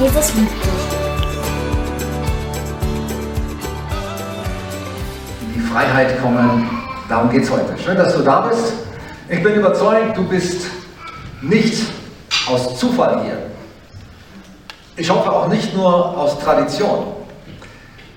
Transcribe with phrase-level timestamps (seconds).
[0.00, 0.70] Jesus liebt dich.
[5.40, 6.68] In die Freiheit kommen,
[7.08, 7.78] darum geht es heute.
[7.78, 8.72] Schön, dass du da bist.
[9.28, 10.66] Ich bin überzeugt, du bist
[11.42, 11.86] nicht
[12.48, 13.38] aus Zufall hier.
[14.96, 17.14] Ich hoffe auch nicht nur aus Tradition,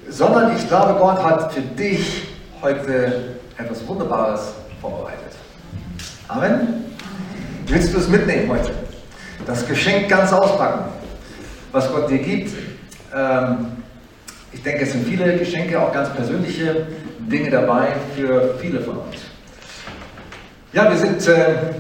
[0.10, 2.28] sondern ich glaube, Gott hat für dich
[2.62, 5.36] heute etwas Wunderbares vorbereitet.
[6.28, 6.86] Amen.
[7.68, 8.72] Willst du es mitnehmen heute?
[9.46, 10.86] Das Geschenk ganz auspacken,
[11.78, 12.52] was Gott dir gibt.
[13.14, 13.68] Ähm,
[14.52, 16.88] ich denke, es sind viele Geschenke, auch ganz persönliche
[17.20, 19.18] Dinge dabei für viele von uns.
[20.74, 21.74] Ja, wir sind, äh,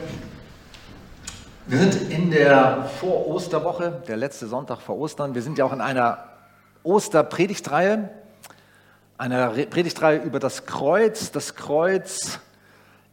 [1.65, 5.33] wir sind in der Vor-Osterwoche, der letzte Sonntag vor Ostern.
[5.33, 6.19] Wir sind ja auch in einer
[6.83, 8.09] Osterpredigtreihe,
[9.17, 11.31] einer Re Predigtreihe über das Kreuz.
[11.31, 12.39] Das Kreuz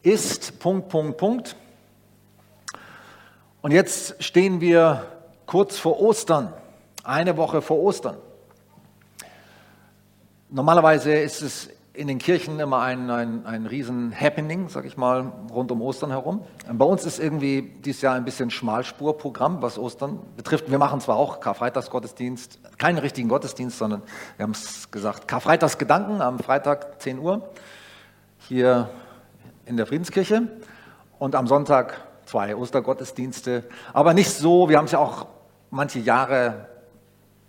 [0.03, 1.55] ist Punkt, Punkt, Punkt.
[3.63, 5.03] Und jetzt stehen wir
[5.47, 6.53] kurz vor Ostern,
[7.05, 8.17] eine Woche vor Ostern.
[10.49, 15.31] Normalerweise ist es in den Kirchen immer ein, ein, ein riesen Happening, sag ich mal,
[15.51, 16.41] rund um Ostern herum.
[16.71, 20.69] Bei uns ist irgendwie dieses Jahr ein bisschen Schmalspurprogramm, was Ostern betrifft.
[20.69, 24.01] Wir machen zwar auch Karfreitagsgottesdienst, keinen richtigen Gottesdienst, sondern
[24.35, 27.49] wir haben es gesagt, Karfreitagsgedanken am Freitag 10 Uhr
[28.39, 28.89] hier
[29.65, 30.43] in der Friedenskirche
[31.17, 33.63] und am Sonntag zwei Ostergottesdienste.
[33.93, 35.27] Aber nicht so, wir haben es ja auch
[35.69, 36.67] manche Jahre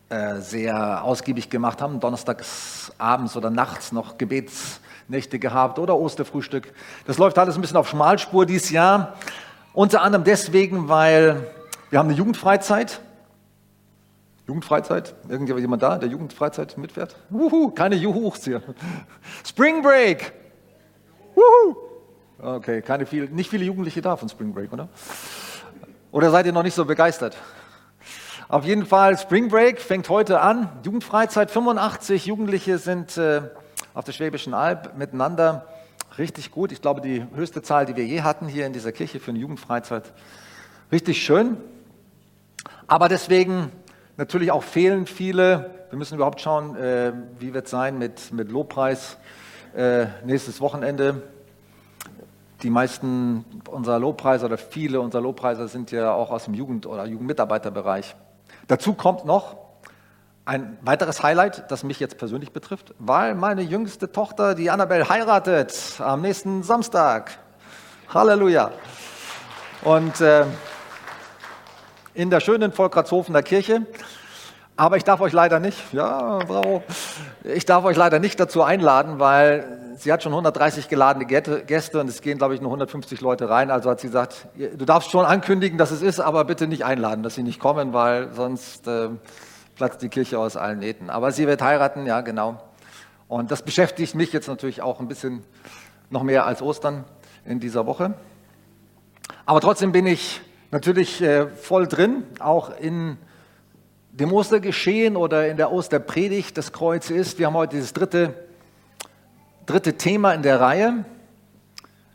[0.09, 6.73] äh, sehr ausgiebig gemacht, haben donnerstags abends oder nachts noch Gebetsnächte gehabt oder Osterfrühstück.
[7.07, 9.15] Das läuft alles ein bisschen auf Schmalspur dieses Jahr.
[9.73, 11.51] Unter anderem deswegen, weil
[11.91, 13.01] wir haben eine Jugendfreizeit.
[14.47, 15.17] Jugendfreizeit?
[15.29, 17.17] Irgendjemand da, der Jugendfreizeit mitfährt?
[17.31, 18.63] Wuhu, keine Juhuchs hier.
[19.45, 20.33] Spring Break.
[21.35, 21.77] Wuhu.
[22.39, 24.89] Okay, keine viel, nicht viele Jugendliche da von Spring Break, oder?
[26.13, 27.37] Oder seid ihr noch nicht so begeistert?
[28.49, 30.69] Auf jeden Fall, Spring Break fängt heute an.
[30.85, 33.43] Jugendfreizeit, 85 Jugendliche sind äh,
[33.93, 35.67] auf der Schwäbischen Alb miteinander.
[36.17, 36.71] Richtig gut.
[36.71, 39.41] Ich glaube, die höchste Zahl, die wir je hatten hier in dieser Kirche für eine
[39.41, 40.13] Jugendfreizeit.
[40.93, 41.57] Richtig schön.
[42.87, 43.73] Aber deswegen
[44.17, 45.75] natürlich auch fehlen viele.
[45.91, 49.17] Wir müssen überhaupt schauen, äh, wie wird es sein mit, mit Lobpreis
[49.75, 51.21] äh, nächstes Wochenende.
[52.63, 57.07] Die meisten unserer Lobpreiser oder viele unserer Lobpreiser sind ja auch aus dem Jugend- oder
[57.07, 58.15] Jugendmitarbeiterbereich.
[58.69, 59.57] Dazu kommt noch
[60.45, 65.75] ein weiteres Highlight, das mich jetzt persönlich betrifft, weil meine jüngste Tochter, die Annabelle, heiratet
[65.99, 67.39] am nächsten Samstag.
[68.13, 68.71] Halleluja.
[69.83, 70.47] Und äh,
[72.15, 73.83] in der schönen Volkratshofener Kirche.
[74.77, 76.83] Aber ich darf euch leider nicht, ja, bravo,
[77.45, 82.09] ich darf euch leider nicht dazu einladen, weil sie hat schon 130 geladene Gäste und
[82.09, 83.71] es gehen, glaube ich, nur 150 Leute rein.
[83.71, 87.23] Also hat sie gesagt, du darfst schon ankündigen, dass es ist, aber bitte nicht einladen,
[87.23, 89.09] dass sie nicht kommen, weil sonst äh,
[89.75, 91.11] platzt die Kirche aus allen Nähten.
[91.11, 92.63] Aber sie wird heiraten, ja, genau.
[93.29, 95.43] Und das beschäftigt mich jetzt natürlich auch ein bisschen
[96.11, 97.05] noch mehr als Ostern
[97.45, 98.15] in dieser Woche.
[99.45, 100.41] Aber trotzdem bin ich
[100.71, 103.19] natürlich äh, voll drin, auch in
[104.11, 106.57] dem Ostergeschehen oder in der Osterpredigt.
[106.57, 108.46] Das Kreuz ist, wir haben heute dieses dritte
[109.67, 111.05] dritte Thema in der Reihe.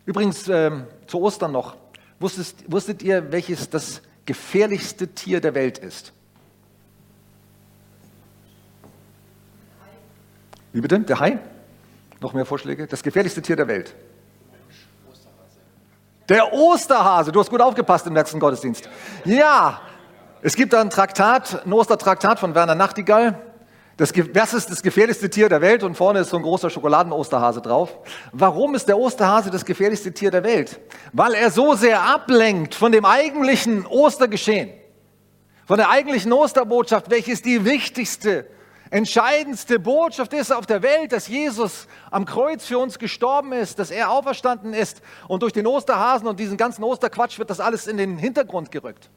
[0.06, 0.72] Übrigens äh,
[1.07, 1.75] zu Ostern noch.
[2.19, 6.13] Wusstet, wusstet ihr, welches das gefährlichste Tier der Welt ist?
[10.73, 11.00] Wie bitte?
[11.00, 11.39] Der Hai?
[12.22, 12.88] Noch mehr Vorschläge?
[12.88, 13.95] Das gefährlichste Tier der Welt.
[16.29, 17.31] Der Osterhase.
[17.31, 18.88] Du hast gut aufgepasst im letzten Gottesdienst.
[19.25, 19.81] Ja,
[20.41, 23.50] es gibt da ein Traktat, ein Ostertraktat von Werner Nachtigall.
[24.01, 27.62] Das, das ist das gefährlichste Tier der Welt und vorne ist so ein großer Schokoladen-Osterhase
[27.62, 28.00] drauf.
[28.31, 30.79] Warum ist der Osterhase das gefährlichste Tier der Welt?
[31.13, 34.72] Weil er so sehr ablenkt von dem eigentlichen Ostergeschehen,
[35.67, 38.47] von der eigentlichen Osterbotschaft, welches die wichtigste,
[38.89, 43.91] entscheidendste Botschaft ist auf der Welt, dass Jesus am Kreuz für uns gestorben ist, dass
[43.91, 47.97] er auferstanden ist und durch den Osterhasen und diesen ganzen Osterquatsch wird das alles in
[47.97, 49.12] den Hintergrund gerückt.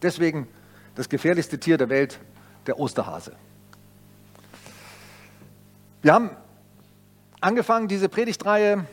[0.00, 0.48] Deswegen
[0.94, 2.18] das gefährlichste Tier der Welt,
[2.66, 3.32] der Osterhase.
[6.00, 6.30] Wir haben
[7.40, 8.86] angefangen, diese Predigtreihe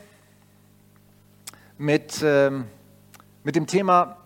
[1.78, 2.66] mit, ähm,
[3.44, 4.18] mit dem Thema,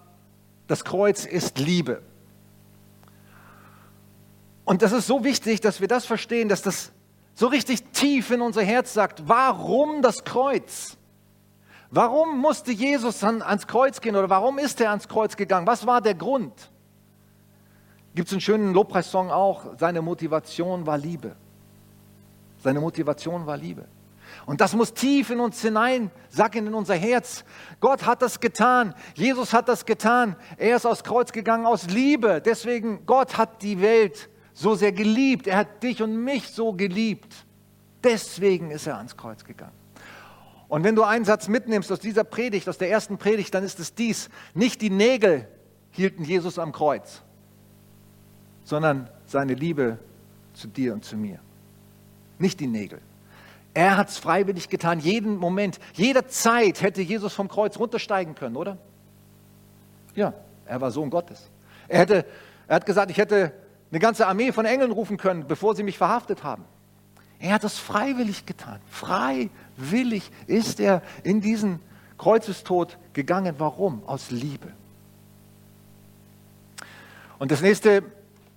[0.67, 2.01] das Kreuz ist Liebe.
[4.63, 6.93] Und das ist so wichtig, dass wir das verstehen, dass das
[7.33, 10.95] so richtig tief in unser Herz sagt, warum das Kreuz?
[11.91, 15.67] Warum musste Jesus an, ans Kreuz gehen oder warum ist er ans Kreuz gegangen?
[15.67, 16.71] Was war der Grund?
[18.15, 21.35] Gibt es einen schönen Lobpreissong auch, seine Motivation war Liebe.
[22.59, 23.85] Seine Motivation war Liebe.
[24.45, 27.43] Und das muss tief in uns hinein sacken, in unser Herz.
[27.79, 28.93] Gott hat das getan.
[29.15, 30.35] Jesus hat das getan.
[30.57, 32.41] Er ist aufs Kreuz gegangen aus Liebe.
[32.43, 35.47] Deswegen, Gott hat die Welt so sehr geliebt.
[35.47, 37.33] Er hat dich und mich so geliebt.
[38.03, 39.73] Deswegen ist er ans Kreuz gegangen.
[40.67, 43.79] Und wenn du einen Satz mitnimmst aus dieser Predigt, aus der ersten Predigt, dann ist
[43.79, 44.29] es dies.
[44.53, 45.47] Nicht die Nägel
[45.91, 47.23] hielten Jesus am Kreuz,
[48.63, 49.97] sondern seine Liebe
[50.53, 51.39] zu dir und zu mir.
[52.39, 52.99] Nicht die Nägel.
[53.73, 58.77] Er hat es freiwillig getan, jeden Moment, jederzeit hätte Jesus vom Kreuz runtersteigen können, oder?
[60.15, 60.33] Ja,
[60.65, 61.49] er war Sohn Gottes.
[61.87, 62.25] Er, hätte,
[62.67, 63.53] er hat gesagt, ich hätte
[63.91, 66.65] eine ganze Armee von Engeln rufen können, bevor sie mich verhaftet haben.
[67.39, 68.79] Er hat es freiwillig getan.
[68.89, 71.79] Freiwillig ist er in diesen
[72.17, 73.55] Kreuzestod gegangen.
[73.59, 74.03] Warum?
[74.05, 74.67] Aus Liebe.
[77.37, 78.03] Und das nächste,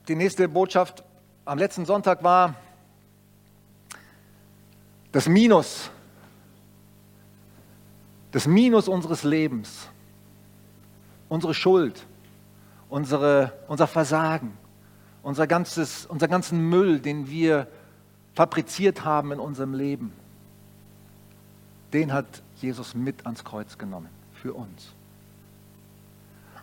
[0.09, 1.05] die nächste Botschaft
[1.45, 2.57] am letzten Sonntag war
[5.13, 5.91] das Minus,
[8.33, 9.89] das Minus unseres Lebens,
[11.29, 12.07] unsere Schuld,
[12.89, 14.57] unsere, unser Versagen,
[15.23, 17.69] unser ganzes, unser ganzen Müll, den wir
[18.35, 20.13] fabriziert haben in unserem Leben,
[21.93, 24.93] den hat Jesus mit ans Kreuz genommen für uns.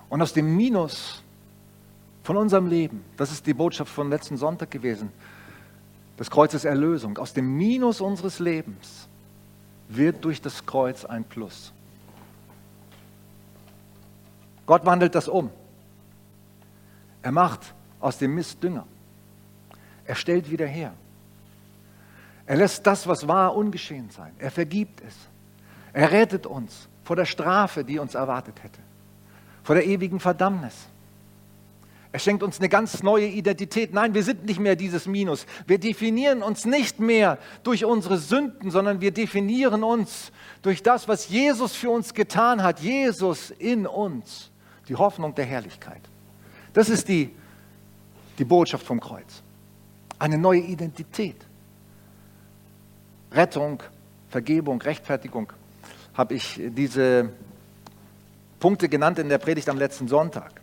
[0.09, 1.21] Und aus dem Minus
[2.23, 5.11] von unserem Leben, das ist die Botschaft von letzten Sonntag gewesen,
[6.19, 7.17] das Kreuz ist Erlösung.
[7.17, 9.07] Aus dem Minus unseres Lebens
[9.87, 11.71] wird durch das Kreuz ein Plus.
[14.65, 15.49] Gott wandelt das um.
[17.21, 18.85] Er macht aus dem Mist Dünger.
[20.03, 20.93] Er stellt wieder her.
[22.45, 24.33] Er lässt das, was war, ungeschehen sein.
[24.39, 25.15] Er vergibt es.
[25.93, 28.81] Er rettet uns vor der Strafe, die uns erwartet hätte,
[29.63, 30.88] vor der ewigen Verdammnis.
[32.11, 33.93] Er schenkt uns eine ganz neue Identität.
[33.93, 35.45] Nein, wir sind nicht mehr dieses Minus.
[35.67, 40.31] Wir definieren uns nicht mehr durch unsere Sünden, sondern wir definieren uns
[40.63, 42.79] durch das, was Jesus für uns getan hat.
[42.79, 44.49] Jesus in uns,
[44.87, 46.01] die Hoffnung der Herrlichkeit.
[46.73, 47.29] Das ist die,
[48.39, 49.43] die Botschaft vom Kreuz.
[50.17, 51.45] Eine neue Identität.
[53.31, 53.83] Rettung,
[54.29, 55.53] Vergebung, Rechtfertigung,
[56.15, 57.31] habe ich diese
[58.59, 60.58] Punkte genannt in der Predigt am letzten Sonntag.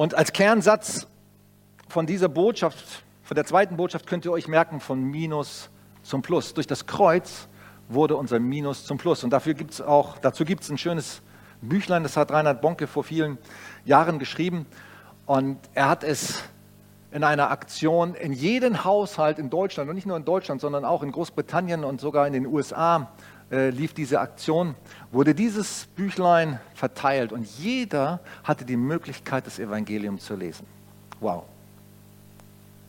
[0.00, 1.06] Und als Kernsatz
[1.88, 5.68] von dieser Botschaft, von der zweiten Botschaft könnt ihr euch merken, von Minus
[6.02, 6.54] zum Plus.
[6.54, 7.48] Durch das Kreuz
[7.90, 9.24] wurde unser Minus zum Plus.
[9.24, 11.20] Und dafür gibt's auch, dazu gibt es ein schönes
[11.60, 13.36] Büchlein, das hat Reinhard Bonke vor vielen
[13.84, 14.64] Jahren geschrieben.
[15.26, 16.44] Und er hat es
[17.12, 21.02] in einer Aktion in jeden Haushalt in Deutschland und nicht nur in Deutschland, sondern auch
[21.02, 23.10] in Großbritannien und sogar in den USA
[23.50, 24.76] äh, lief diese Aktion,
[25.12, 30.66] wurde dieses Büchlein verteilt und jeder hatte die Möglichkeit, das Evangelium zu lesen.
[31.20, 31.44] Wow.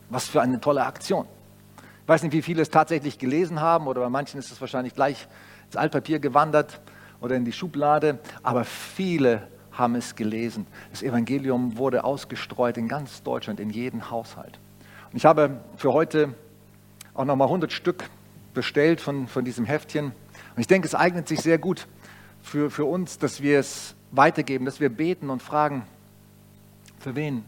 [0.09, 1.25] Was für eine tolle Aktion.
[2.03, 4.93] Ich weiß nicht, wie viele es tatsächlich gelesen haben oder bei manchen ist es wahrscheinlich
[4.93, 5.27] gleich
[5.65, 6.81] ins Altpapier gewandert
[7.21, 10.67] oder in die Schublade, aber viele haben es gelesen.
[10.91, 14.59] Das Evangelium wurde ausgestreut in ganz Deutschland, in jeden Haushalt.
[15.11, 16.33] Und ich habe für heute
[17.13, 18.09] auch nochmal 100 Stück
[18.53, 20.07] bestellt von, von diesem Heftchen.
[20.07, 21.87] Und ich denke, es eignet sich sehr gut
[22.41, 25.83] für, für uns, dass wir es weitergeben, dass wir beten und fragen,
[26.99, 27.43] für wen,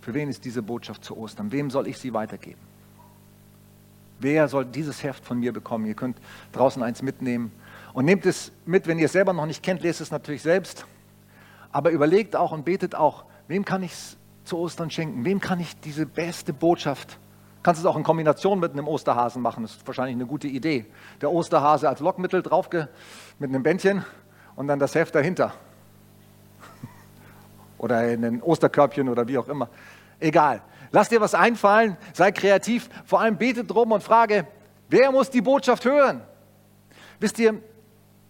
[0.00, 1.52] für wen ist diese Botschaft zu Ostern?
[1.52, 2.60] Wem soll ich sie weitergeben?
[4.18, 5.86] Wer soll dieses Heft von mir bekommen?
[5.86, 6.16] Ihr könnt
[6.52, 7.50] draußen eins mitnehmen.
[7.92, 10.86] Und nehmt es mit, wenn ihr es selber noch nicht kennt, lest es natürlich selbst.
[11.72, 15.24] Aber überlegt auch und betet auch, wem kann ich es zu Ostern schenken?
[15.24, 17.18] Wem kann ich diese beste Botschaft
[17.62, 20.86] Kannst es auch in Kombination mit einem Osterhasen machen, das ist wahrscheinlich eine gute Idee.
[21.20, 22.68] Der Osterhase als Lockmittel drauf
[23.38, 24.04] mit einem Bändchen
[24.56, 25.52] und dann das Heft dahinter.
[27.78, 29.68] Oder in ein Osterkörbchen oder wie auch immer.
[30.20, 30.62] Egal.
[30.92, 34.46] Lass dir was einfallen, sei kreativ, vor allem bete drum und frage,
[34.88, 36.20] wer muss die Botschaft hören?
[37.18, 37.54] Wisst ihr,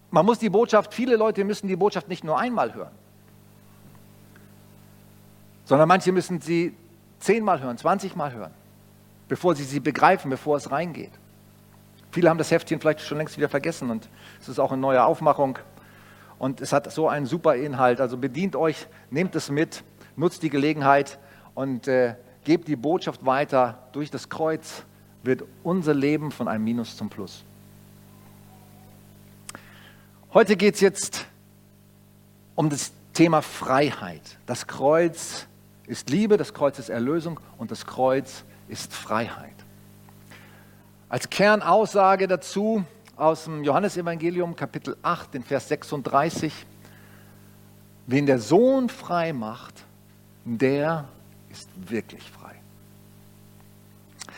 [0.09, 2.91] man muss die Botschaft, viele Leute müssen die Botschaft nicht nur einmal hören
[5.65, 6.75] sondern manche müssen sie
[7.19, 8.51] zehnmal hören, zwanzigmal hören,
[9.33, 11.09] bevor sie sie begreifen, bevor es reingeht.
[12.11, 14.07] Viele haben das Heftchen vielleicht schon längst wieder vergessen und
[14.39, 15.57] es ist auch eine neue Aufmachung
[16.37, 17.99] und es hat so einen super Inhalt.
[17.99, 19.83] Also bedient euch, nehmt es mit,
[20.15, 21.17] nutzt die Gelegenheit
[21.55, 22.13] und äh,
[22.43, 23.79] gebt die Botschaft weiter.
[23.91, 24.83] Durch das Kreuz
[25.23, 27.43] wird unser Leben von einem Minus zum Plus.
[30.31, 31.25] Heute geht es jetzt
[32.53, 34.37] um das Thema Freiheit.
[34.45, 35.47] Das Kreuz
[35.87, 39.55] ist Liebe, das Kreuz ist Erlösung und das Kreuz ist Freiheit.
[41.09, 42.83] Als Kernaussage dazu
[43.15, 46.65] aus dem Johannesevangelium Kapitel 8, den Vers 36,
[48.07, 49.85] wen der Sohn frei macht,
[50.45, 51.05] der
[51.49, 52.55] ist wirklich frei.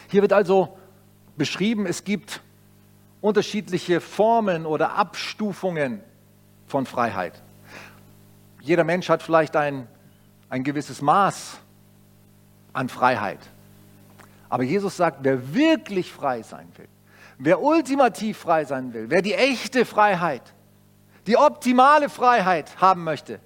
[0.10, 0.77] Hier wird also
[1.38, 2.41] beschrieben, es gibt
[3.22, 6.01] unterschiedliche Formen oder Abstufungen
[6.67, 7.41] von Freiheit.
[8.62, 9.88] Jeder Mensch hat vielleicht ein,
[10.50, 11.58] ein gewisses Maß
[12.74, 13.39] an Freiheit.
[14.50, 16.88] Aber Jesus sagt, wer wirklich frei sein will,
[17.38, 20.54] wer ultimativ frei sein will, wer die echte Freiheit,
[21.28, 23.40] die optimale Freiheit haben möchte,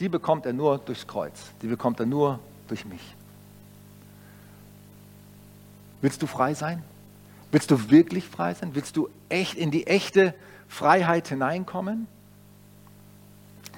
[0.00, 3.16] die bekommt er nur durchs Kreuz, die bekommt er nur durch mich.
[6.00, 6.82] Willst du frei sein?
[7.50, 8.74] Willst du wirklich frei sein?
[8.74, 10.34] Willst du echt in die echte
[10.68, 12.08] Freiheit hineinkommen?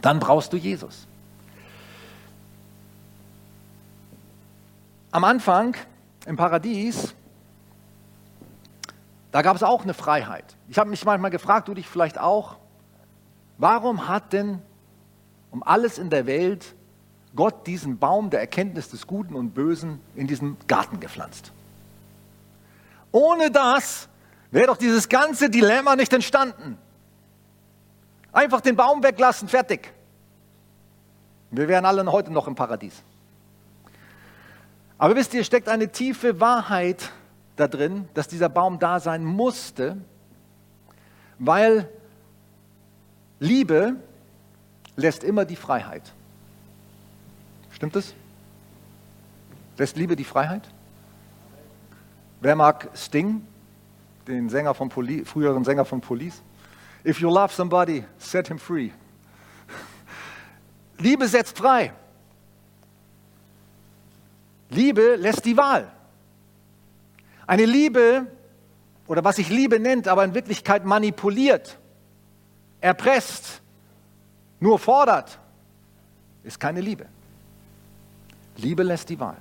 [0.00, 1.06] Dann brauchst du Jesus.
[5.10, 5.76] Am Anfang
[6.26, 7.14] im Paradies,
[9.30, 10.56] da gab es auch eine Freiheit.
[10.68, 12.56] Ich habe mich manchmal gefragt, du dich vielleicht auch,
[13.58, 14.60] warum hat denn
[15.50, 16.74] um alles in der Welt
[17.34, 21.52] Gott diesen Baum der Erkenntnis des Guten und Bösen in diesen Garten gepflanzt?
[23.12, 24.08] Ohne das
[24.50, 26.78] wäre doch dieses ganze Dilemma nicht entstanden.
[28.32, 29.92] Einfach den Baum weglassen, fertig.
[31.50, 33.02] Wir wären alle heute noch im Paradies.
[34.98, 37.10] Aber wisst ihr, steckt eine tiefe Wahrheit
[37.56, 39.98] da drin, dass dieser Baum da sein musste,
[41.38, 41.88] weil
[43.38, 43.96] Liebe
[44.96, 46.12] lässt immer die Freiheit.
[47.70, 48.14] Stimmt es?
[49.76, 50.62] Lässt Liebe die Freiheit?
[52.40, 53.46] Wer mag Sting,
[54.26, 56.42] den Sänger von Poli früheren Sänger von Police?
[57.04, 58.90] If you love somebody, set him free.
[60.98, 61.92] Liebe setzt frei.
[64.70, 65.90] Liebe lässt die Wahl.
[67.46, 68.26] Eine Liebe,
[69.06, 71.78] oder was sich Liebe nennt, aber in Wirklichkeit manipuliert,
[72.80, 73.62] erpresst,
[74.58, 75.38] nur fordert,
[76.42, 77.06] ist keine Liebe.
[78.56, 79.36] Liebe lässt die Wahl.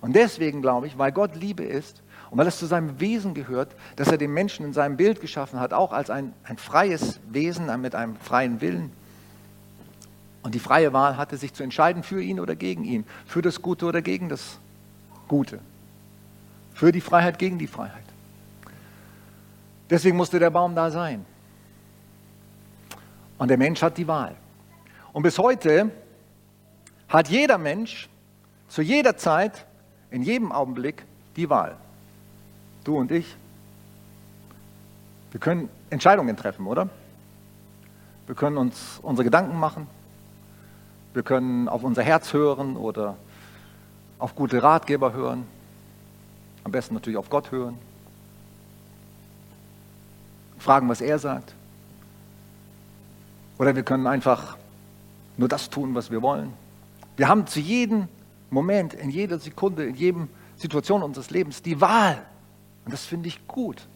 [0.00, 3.74] Und deswegen glaube ich, weil Gott Liebe ist und weil es zu seinem Wesen gehört,
[3.96, 7.68] dass er den Menschen in seinem Bild geschaffen hat, auch als ein, ein freies Wesen
[7.80, 8.92] mit einem freien Willen.
[10.42, 13.62] Und die freie Wahl hatte, sich zu entscheiden für ihn oder gegen ihn, für das
[13.62, 14.58] Gute oder gegen das
[15.28, 15.60] Gute,
[16.74, 18.04] für die Freiheit gegen die Freiheit.
[19.88, 21.24] Deswegen musste der Baum da sein.
[23.38, 24.34] Und der Mensch hat die Wahl.
[25.12, 25.90] Und bis heute
[27.08, 28.08] hat jeder Mensch
[28.68, 29.66] zu jeder Zeit,
[30.10, 31.04] in jedem Augenblick
[31.36, 31.76] die Wahl.
[32.84, 33.36] Du und ich.
[35.30, 36.88] Wir können Entscheidungen treffen, oder?
[38.26, 39.86] Wir können uns unsere Gedanken machen.
[41.14, 43.16] Wir können auf unser Herz hören oder
[44.18, 45.46] auf gute Ratgeber hören.
[46.64, 47.76] Am besten natürlich auf Gott hören.
[50.58, 51.54] Fragen, was er sagt.
[53.58, 54.56] Oder wir können einfach
[55.36, 56.52] nur das tun, was wir wollen.
[57.16, 58.08] Wir haben zu jedem
[58.50, 62.22] Moment, in jeder Sekunde, in jeder Situation unseres Lebens die Wahl.
[62.84, 63.86] Und das finde ich gut.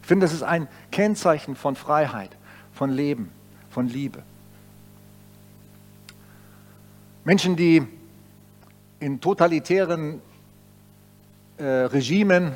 [0.00, 2.30] Ich finde, das ist ein Kennzeichen von Freiheit,
[2.72, 3.30] von Leben,
[3.70, 4.22] von Liebe.
[7.24, 7.86] Menschen, die
[8.98, 10.22] in totalitären
[11.58, 12.52] äh, Regimen,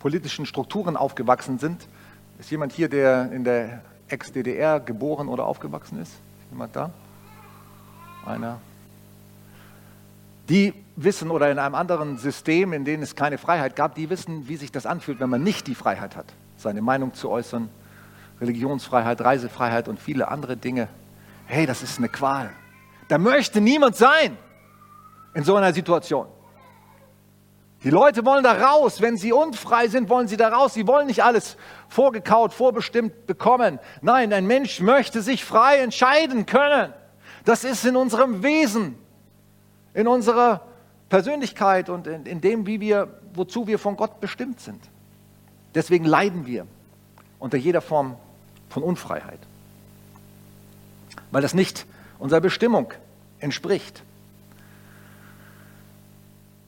[0.00, 1.86] politischen Strukturen aufgewachsen sind.
[2.38, 6.12] Ist jemand hier, der in der Ex-DDR geboren oder aufgewachsen ist?
[6.50, 6.90] Jemand da?
[8.24, 8.60] Einer?
[10.48, 14.48] Die wissen, oder in einem anderen System, in dem es keine Freiheit gab, die wissen,
[14.48, 16.26] wie sich das anfühlt, wenn man nicht die Freiheit hat,
[16.56, 17.68] seine Meinung zu äußern,
[18.40, 20.88] Religionsfreiheit, Reisefreiheit und viele andere Dinge.
[21.46, 22.50] Hey, das ist eine Qual.
[23.08, 24.36] Da möchte niemand sein
[25.34, 26.26] in so einer Situation.
[27.82, 29.00] Die Leute wollen da raus.
[29.00, 30.74] Wenn sie unfrei sind, wollen sie da raus.
[30.74, 31.56] Sie wollen nicht alles
[31.88, 33.78] vorgekaut, vorbestimmt bekommen.
[34.00, 36.92] Nein, ein Mensch möchte sich frei entscheiden können.
[37.44, 38.96] Das ist in unserem Wesen,
[39.94, 40.62] in unserer
[41.08, 44.82] Persönlichkeit und in, in dem, wie wir, wozu wir von Gott bestimmt sind.
[45.74, 46.66] Deswegen leiden wir
[47.38, 48.16] unter jeder Form
[48.68, 49.38] von Unfreiheit,
[51.30, 51.86] weil das nicht
[52.18, 52.92] unserer Bestimmung
[53.40, 54.02] entspricht.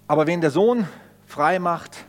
[0.06, 0.88] Aber wen der Sohn
[1.26, 2.04] frei macht,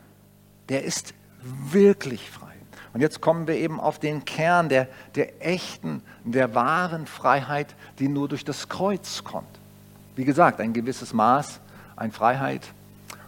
[0.69, 2.47] der ist wirklich frei.
[2.93, 8.07] Und jetzt kommen wir eben auf den Kern der, der echten, der wahren Freiheit, die
[8.07, 9.59] nur durch das Kreuz kommt.
[10.15, 11.59] Wie gesagt, ein gewisses Maß
[11.95, 12.67] an Freiheit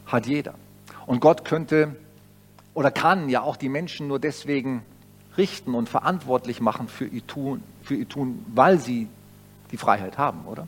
[0.06, 0.56] hat jeder.
[1.06, 1.96] Und Gott könnte
[2.74, 4.84] oder kann ja auch die Menschen nur deswegen
[5.38, 9.08] richten und verantwortlich machen für ihr Tun, für ihr Tun weil sie
[9.72, 10.68] die Freiheit haben, oder?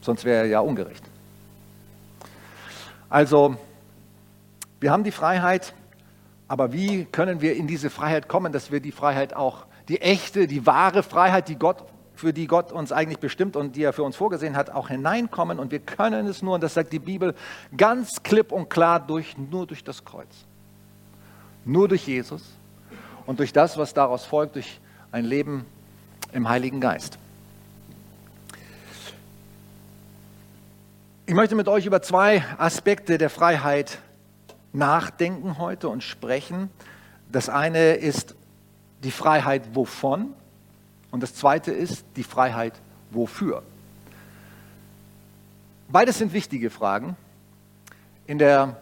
[0.00, 1.04] Sonst wäre er ja ungerecht.
[3.08, 3.56] Also,
[4.80, 5.74] wir haben die Freiheit,
[6.48, 10.46] aber wie können wir in diese Freiheit kommen, dass wir die Freiheit auch, die echte,
[10.46, 11.84] die wahre Freiheit, die Gott
[12.14, 15.58] für die Gott uns eigentlich bestimmt und die er für uns vorgesehen hat, auch hineinkommen.
[15.58, 17.34] Und wir können es nur, und das sagt die Bibel
[17.76, 20.28] ganz klipp und klar, durch, nur durch das Kreuz.
[21.64, 22.44] Nur durch Jesus
[23.26, 24.80] und durch das, was daraus folgt, durch
[25.10, 25.64] ein Leben
[26.32, 27.18] im Heiligen Geist.
[31.24, 33.98] Ich möchte mit euch über zwei Aspekte der Freiheit
[34.72, 36.68] nachdenken heute und sprechen.
[37.30, 38.34] Das eine ist
[39.04, 40.34] die Freiheit wovon
[41.12, 42.74] und das zweite ist die Freiheit
[43.12, 43.62] wofür.
[45.88, 47.16] Beides sind wichtige Fragen.
[48.26, 48.78] In der,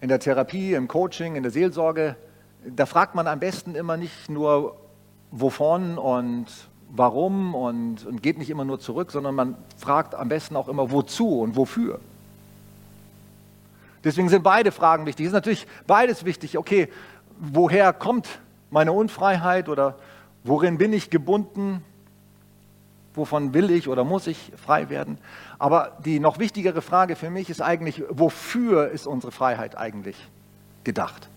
[0.00, 2.16] in der Therapie, im Coaching, in der Seelsorge,
[2.64, 4.78] da fragt man am besten immer nicht nur
[5.30, 6.46] wovon und
[6.94, 10.90] warum und, und geht nicht immer nur zurück, sondern man fragt am besten auch immer
[10.90, 12.00] wozu und wofür.
[14.04, 15.24] Deswegen sind beide Fragen wichtig.
[15.24, 16.58] Es ist natürlich beides wichtig.
[16.58, 16.88] Okay,
[17.38, 18.28] woher kommt
[18.70, 19.96] meine Unfreiheit oder
[20.44, 21.82] worin bin ich gebunden?
[23.14, 25.18] Wovon will ich oder muss ich frei werden?
[25.58, 30.16] Aber die noch wichtigere Frage für mich ist eigentlich, wofür ist unsere Freiheit eigentlich
[30.84, 31.28] gedacht?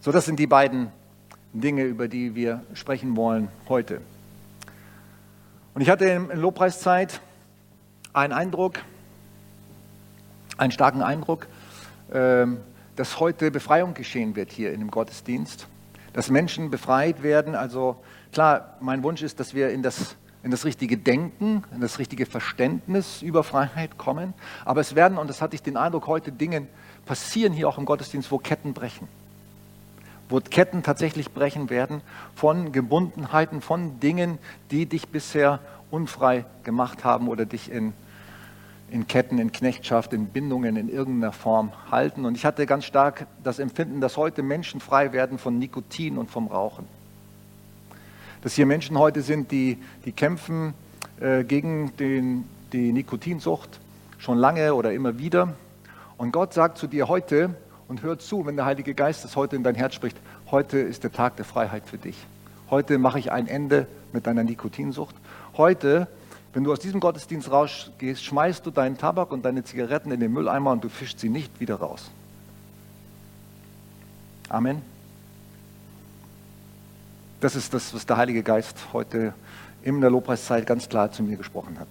[0.00, 0.90] So, das sind die beiden
[1.52, 4.00] Dinge, über die wir sprechen wollen heute.
[5.74, 7.20] Und ich hatte in Lobpreiszeit
[8.12, 8.80] einen Eindruck,
[10.56, 11.46] einen starken Eindruck,
[12.12, 12.58] ähm,
[12.96, 15.68] dass heute Befreiung geschehen wird hier in dem Gottesdienst,
[16.12, 17.54] dass Menschen befreit werden.
[17.54, 17.96] Also
[18.32, 22.26] klar, mein Wunsch ist, dass wir in das, in das richtige Denken, in das richtige
[22.26, 24.34] Verständnis über Freiheit kommen.
[24.64, 26.66] Aber es werden, und das hatte ich den Eindruck, heute Dinge
[27.06, 29.06] passieren hier auch im Gottesdienst, wo Ketten brechen.
[30.28, 32.02] Wo Ketten tatsächlich brechen werden
[32.34, 34.38] von Gebundenheiten, von Dingen,
[34.70, 37.94] die dich bisher unfrei gemacht haben oder dich in
[38.90, 42.24] in Ketten, in Knechtschaft, in Bindungen in irgendeiner Form halten.
[42.24, 46.30] Und ich hatte ganz stark das Empfinden, dass heute Menschen frei werden von Nikotin und
[46.30, 46.86] vom Rauchen.
[48.42, 50.74] Dass hier Menschen heute sind, die, die kämpfen
[51.20, 53.80] äh, gegen den, die Nikotinsucht
[54.18, 55.54] schon lange oder immer wieder.
[56.16, 57.54] Und Gott sagt zu dir heute,
[57.88, 60.16] und hör zu, wenn der Heilige Geist das heute in dein Herz spricht,
[60.50, 62.16] heute ist der Tag der Freiheit für dich.
[62.70, 65.16] Heute mache ich ein Ende mit deiner Nikotinsucht.
[65.56, 66.06] Heute
[66.52, 70.32] wenn du aus diesem Gottesdienst rausgehst, schmeißt du deinen Tabak und deine Zigaretten in den
[70.32, 72.10] Mülleimer und du fischst sie nicht wieder raus.
[74.48, 74.82] Amen.
[77.40, 79.34] Das ist das, was der Heilige Geist heute
[79.82, 81.88] in der Lobpreiszeit ganz klar zu mir gesprochen hat.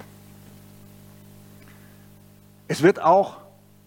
[2.68, 3.38] Es wird auch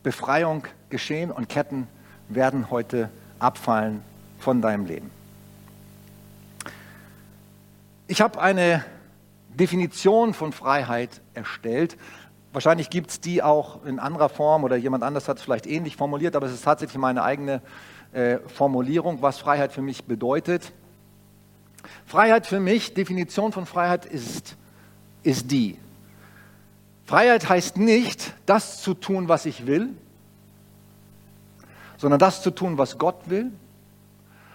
[0.02, 1.88] Befreiung geschehen und Ketten
[2.30, 4.02] werden heute abfallen
[4.38, 5.10] von deinem Leben.
[8.06, 8.84] Ich habe eine
[9.50, 11.96] Definition von Freiheit erstellt.
[12.52, 15.96] Wahrscheinlich gibt es die auch in anderer Form oder jemand anders hat es vielleicht ähnlich
[15.96, 17.62] formuliert, aber es ist tatsächlich meine eigene
[18.12, 20.72] äh, Formulierung, was Freiheit für mich bedeutet.
[22.06, 24.56] Freiheit für mich, Definition von Freiheit ist,
[25.22, 25.78] ist die.
[27.04, 29.90] Freiheit heißt nicht, das zu tun, was ich will,
[32.00, 33.52] sondern das zu tun, was Gott will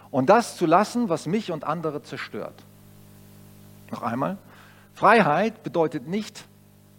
[0.09, 2.55] und das zu lassen, was mich und andere zerstört.
[3.91, 4.37] Noch einmal.
[4.95, 6.45] Freiheit bedeutet nicht,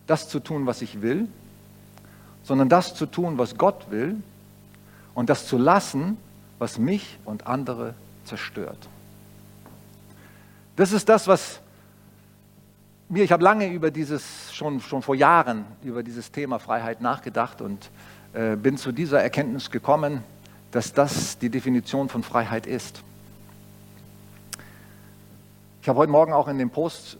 [0.06, 1.26] das zu tun, was ich will,
[2.44, 4.22] sondern das zu tun, was Gott will
[5.14, 6.16] und das zu lassen,
[6.60, 8.78] was mich und andere zerstört.
[10.76, 11.58] Das ist das, was
[13.08, 17.60] mir, ich habe lange über dieses, schon, schon vor Jahren, über dieses Thema Freiheit nachgedacht
[17.60, 17.90] und
[18.32, 20.22] äh, bin zu dieser Erkenntnis gekommen,
[20.76, 23.02] dass das die Definition von Freiheit ist.
[25.80, 27.18] Ich habe heute Morgen auch in dem Post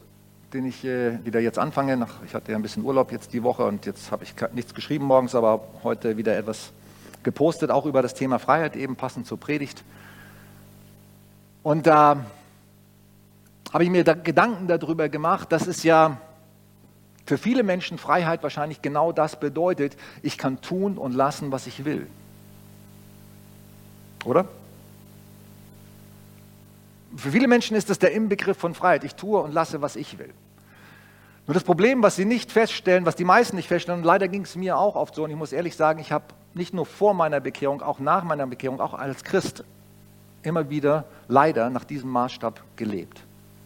[0.52, 1.96] den ich äh, wieder jetzt anfange.
[1.96, 4.74] Nach, ich hatte ja ein bisschen Urlaub jetzt die Woche und jetzt habe ich nichts
[4.74, 6.72] geschrieben morgens, aber heute wieder etwas
[7.22, 9.82] gepostet, auch über das Thema Freiheit, eben passend zur Predigt.
[11.62, 12.24] Und da
[13.72, 16.18] habe ich mir da Gedanken darüber gemacht, dass es ja
[17.26, 21.84] für viele Menschen Freiheit wahrscheinlich genau das bedeutet, ich kann tun und lassen, was ich
[21.84, 22.06] will.
[24.26, 24.46] Oder?
[27.16, 29.04] Für viele Menschen ist das der Inbegriff von Freiheit.
[29.04, 30.32] Ich tue und lasse, was ich will.
[31.46, 34.42] Nur das Problem, was sie nicht feststellen, was die meisten nicht feststellen, und leider ging
[34.42, 37.14] es mir auch oft so, und ich muss ehrlich sagen, ich habe nicht nur vor
[37.14, 39.62] meiner Bekehrung, auch nach meiner Bekehrung, auch als Christ
[40.42, 43.22] immer wieder leider nach diesem Maßstab gelebt.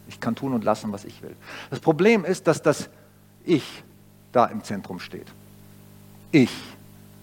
[0.09, 1.35] Ich kann tun und lassen, was ich will.
[1.70, 2.90] Das Problem ist, dass das
[3.44, 3.83] Ich
[4.33, 5.27] da im Zentrum steht.
[6.33, 6.53] Ich,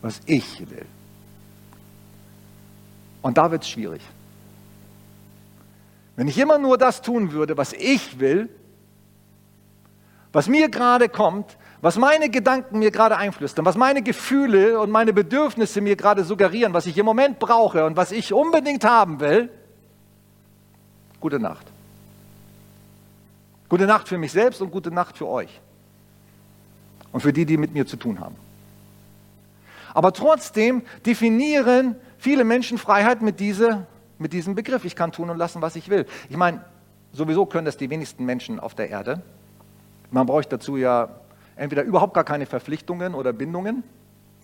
[0.01, 0.85] was ich will.
[3.27, 4.01] Und da wird es schwierig.
[6.15, 8.47] Wenn ich immer nur das tun würde, was ich will,
[10.31, 15.11] was mir gerade kommt, was meine Gedanken mir gerade einflüstern, was meine Gefühle und meine
[15.11, 19.49] Bedürfnisse mir gerade suggerieren, was ich im Moment brauche und was ich unbedingt haben will,
[21.19, 21.67] gute Nacht.
[23.67, 25.59] Gute Nacht für mich selbst und gute Nacht für euch.
[27.11, 28.37] Und für die, die mit mir zu tun haben.
[29.93, 33.85] Aber trotzdem definieren viele Menschen Freiheit mit, diese,
[34.17, 34.85] mit diesem Begriff.
[34.85, 36.05] Ich kann tun und lassen, was ich will.
[36.29, 36.61] Ich meine,
[37.11, 39.21] sowieso können das die wenigsten Menschen auf der Erde.
[40.11, 41.09] Man braucht dazu ja
[41.55, 43.83] entweder überhaupt gar keine Verpflichtungen oder Bindungen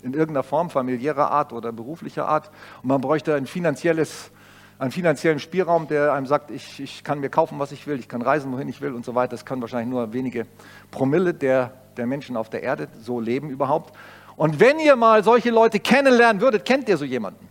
[0.01, 2.51] in irgendeiner Form, familiärer Art oder beruflicher Art.
[2.81, 4.31] Und man bräuchte ein finanzielles,
[4.77, 8.09] einen finanziellen Spielraum, der einem sagt, ich, ich kann mir kaufen, was ich will, ich
[8.09, 9.31] kann reisen, wohin ich will und so weiter.
[9.31, 10.45] Das können wahrscheinlich nur wenige
[10.91, 13.95] Promille der, der Menschen auf der Erde so leben überhaupt.
[14.35, 17.47] Und wenn ihr mal solche Leute kennenlernen würdet, kennt ihr so jemanden?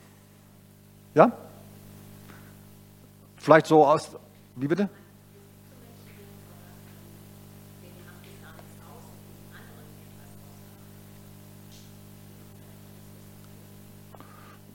[1.14, 1.32] Ja?
[3.36, 4.10] Vielleicht so aus,
[4.56, 4.88] wie bitte?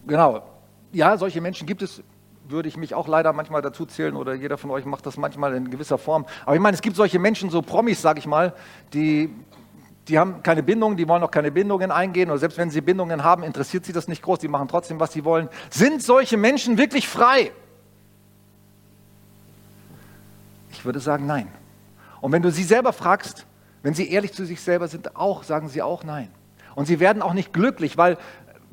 [0.08, 0.42] Genau.
[0.94, 2.02] Ja, solche Menschen gibt es,
[2.48, 5.54] würde ich mich auch leider manchmal dazu zählen oder jeder von euch macht das manchmal
[5.54, 6.26] in gewisser Form.
[6.46, 8.54] Aber ich meine, es gibt solche Menschen, so Promis, sage ich mal,
[8.94, 9.30] die,
[10.08, 13.24] die haben keine Bindung, die wollen auch keine Bindungen eingehen oder selbst wenn sie Bindungen
[13.24, 15.50] haben, interessiert sie das nicht groß, die machen trotzdem, was sie wollen.
[15.70, 17.52] Sind solche Menschen wirklich frei?
[20.72, 21.48] Ich würde sagen, nein.
[22.22, 23.46] Und wenn du sie selber fragst,
[23.84, 26.30] wenn sie ehrlich zu sich selber sind, auch, sagen sie auch nein.
[26.76, 28.18] Und sie werden auch nicht glücklich, weil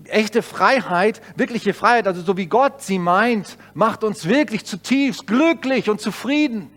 [0.04, 5.88] echte Freiheit, wirkliche Freiheit, also so wie Gott sie meint, macht uns wirklich zutiefst glücklich
[5.90, 6.70] und zufrieden.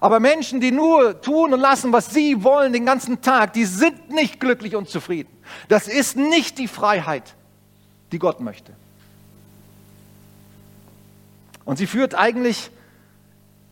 [0.00, 4.10] Aber Menschen, die nur tun und lassen, was sie wollen den ganzen Tag, die sind
[4.10, 5.30] nicht glücklich und zufrieden.
[5.68, 7.34] Das ist nicht die Freiheit,
[8.12, 8.72] die Gott möchte.
[11.64, 12.70] Und sie führt eigentlich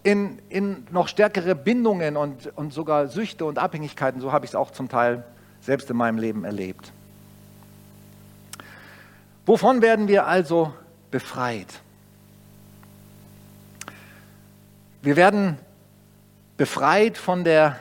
[0.02, 4.20] in, in noch stärkere Bindungen und, und sogar Süchte und Abhängigkeiten.
[4.20, 5.24] So habe ich es auch zum Teil
[5.60, 6.92] selbst in meinem Leben erlebt.
[9.46, 10.72] Wovon werden wir also
[11.10, 11.80] befreit?
[15.02, 15.58] Wir werden
[16.56, 17.78] befreit von der,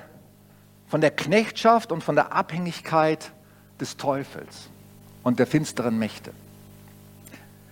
[0.87, 3.31] von der Knechtschaft und von der Abhängigkeit
[3.79, 4.69] des Teufels
[5.23, 6.31] und der finsteren Mächte.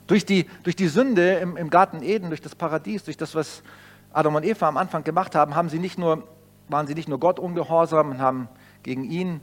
[0.08, 3.63] Durch die, durch die Sünde im, im Garten Eden, durch das Paradies, durch das, was
[4.12, 6.28] Adam und Eva am Anfang gemacht haben, haben sie nicht nur,
[6.68, 8.50] waren sie nicht nur Gott ungehorsam und haben
[8.84, 9.42] gegen ihn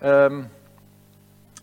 [0.00, 0.46] ähm,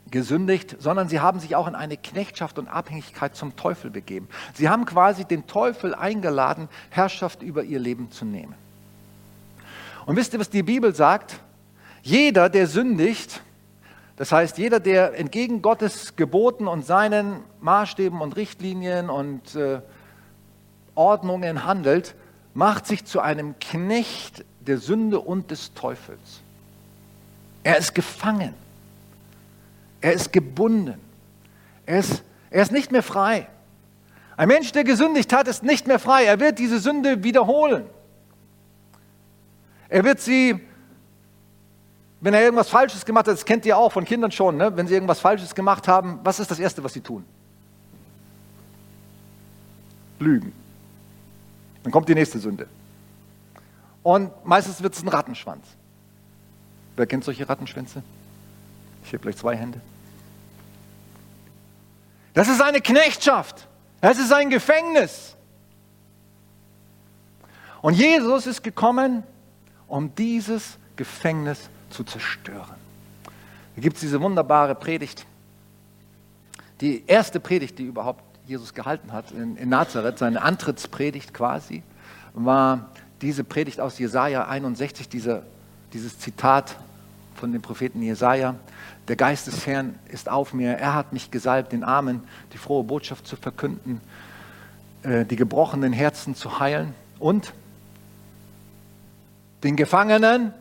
[0.10, 4.28] gesündigt, sondern sie haben sich auch in eine Knechtschaft und Abhängigkeit zum Teufel begeben.
[4.54, 8.56] Sie haben quasi den Teufel eingeladen, Herrschaft über ihr Leben zu nehmen.
[10.12, 11.39] Und wisst ihr, was die Bibel sagt?
[12.02, 13.41] Jeder, der sündigt,
[14.17, 19.80] das heißt, jeder, der entgegen Gottes Geboten und seinen Maßstäben und Richtlinien und äh,
[20.95, 22.15] Ordnungen handelt,
[22.54, 26.41] macht sich zu einem Knecht der Sünde und des Teufels.
[27.63, 28.54] Er ist gefangen.
[30.02, 31.00] Er ist gebunden.
[31.86, 33.47] Er ist, er ist nicht mehr frei.
[34.36, 36.26] Ein Mensch, der gesündigt hat, ist nicht mehr frei.
[36.26, 37.86] Er wird diese Sünde wiederholen.
[39.91, 40.58] Er wird sie,
[42.21, 44.75] wenn er irgendwas Falsches gemacht hat, das kennt ihr auch von Kindern schon, ne?
[44.75, 47.25] wenn sie irgendwas Falsches gemacht haben, was ist das Erste, was sie tun?
[50.17, 50.54] Lügen.
[51.84, 52.67] Dann kommt die nächste Sünde.
[54.01, 55.65] Und meistens wird es ein Rattenschwanz.
[56.95, 58.01] Wer kennt solche Rattenschwänze?
[59.04, 59.82] Ich habe gleich zwei Hände.
[62.34, 63.67] Das ist eine Knechtschaft.
[63.99, 65.36] Das ist ein Gefängnis.
[67.82, 69.23] Und Jesus ist gekommen,
[69.91, 72.75] um dieses Gefängnis zu zerstören.
[73.75, 75.25] Da gibt es diese wunderbare Predigt.
[76.80, 81.84] Die erste Predigt, die überhaupt Jesus gehalten hat in, in Nazareth, seine Antrittspredigt quasi,
[82.34, 82.89] war
[83.21, 85.43] diese Predigt aus Jesaja 61, dieser,
[85.91, 86.77] dieses Zitat
[87.36, 88.56] von dem Propheten Jesaja.
[89.10, 90.77] Der Geist des Herrn ist auf mir.
[90.77, 92.23] Er hat mich gesalbt, den Armen
[92.54, 93.99] die frohe Botschaft zu verkünden,
[95.04, 97.54] äh, die gebrochenen Herzen zu heilen und
[99.63, 100.54] den Gefangenen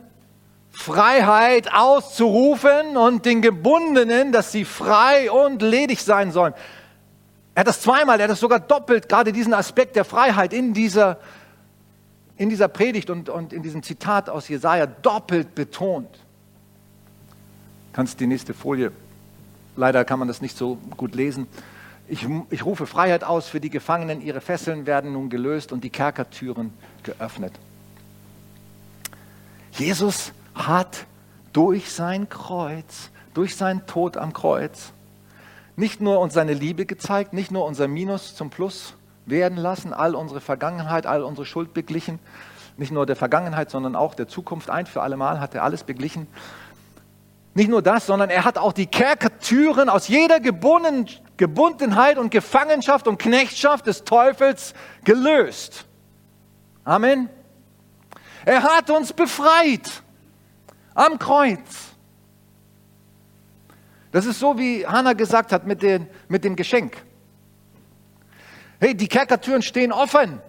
[0.71, 6.53] Freiheit auszurufen und den Gebundenen, dass sie frei und ledig sein sollen.
[7.53, 10.73] Er hat das zweimal, er hat das sogar doppelt, gerade diesen Aspekt der Freiheit in
[10.73, 11.19] dieser,
[12.37, 16.07] in dieser Predigt und, und in diesem Zitat aus Jesaja doppelt betont.
[17.91, 18.93] Kannst die nächste Folie,
[19.75, 21.47] leider kann man das nicht so gut lesen.
[22.07, 25.89] Ich, ich rufe Freiheit aus für die Gefangenen, ihre Fesseln werden nun gelöst und die
[25.89, 27.53] Kerkertüren geöffnet.
[29.71, 31.05] Jesus hat
[31.53, 34.91] durch sein Kreuz, durch seinen Tod am Kreuz,
[35.75, 38.93] nicht nur uns seine Liebe gezeigt, nicht nur unser Minus zum Plus
[39.25, 42.19] werden lassen, all unsere Vergangenheit, all unsere Schuld beglichen,
[42.77, 45.83] nicht nur der Vergangenheit, sondern auch der Zukunft ein für alle Mal hat er alles
[45.83, 46.27] beglichen,
[47.53, 53.17] nicht nur das, sondern er hat auch die Kerkertüren aus jeder Gebundenheit und Gefangenschaft und
[53.17, 55.85] Knechtschaft des Teufels gelöst.
[56.85, 57.29] Amen.
[58.45, 60.01] Er hat uns befreit
[60.93, 61.91] am Kreuz.
[64.11, 66.97] Das ist so, wie Hannah gesagt hat mit, den, mit dem Geschenk.
[68.79, 70.41] Hey, die Kerkertüren stehen offen.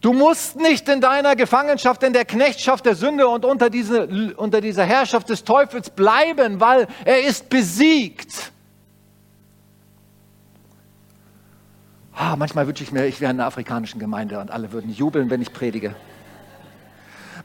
[0.00, 4.60] Du musst nicht in deiner Gefangenschaft, in der Knechtschaft der Sünde und unter, diese, unter
[4.60, 8.52] dieser Herrschaft des Teufels bleiben, weil er ist besiegt.
[12.14, 15.30] Ah, manchmal wünsche ich mir, ich wäre in einer afrikanischen Gemeinde und alle würden jubeln,
[15.30, 15.94] wenn ich predige.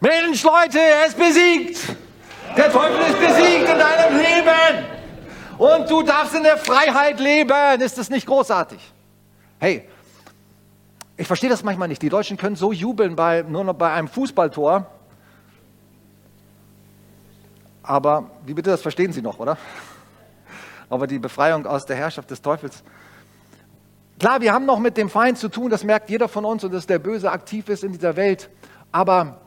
[0.03, 1.79] Mensch, Leute, er ist besiegt.
[2.57, 4.85] Der Teufel ist besiegt in deinem Leben.
[5.57, 7.79] Und du darfst in der Freiheit leben.
[7.79, 8.79] Ist das nicht großartig?
[9.59, 9.87] Hey,
[11.15, 12.01] ich verstehe das manchmal nicht.
[12.01, 14.85] Die Deutschen können so jubeln bei, nur noch bei einem Fußballtor.
[17.81, 19.57] Aber, wie bitte, das verstehen Sie noch, oder?
[20.89, 22.83] Aber die Befreiung aus der Herrschaft des Teufels.
[24.19, 26.73] Klar, wir haben noch mit dem Feind zu tun, das merkt jeder von uns und
[26.73, 28.49] dass der Böse aktiv ist in dieser Welt.
[28.91, 29.39] Aber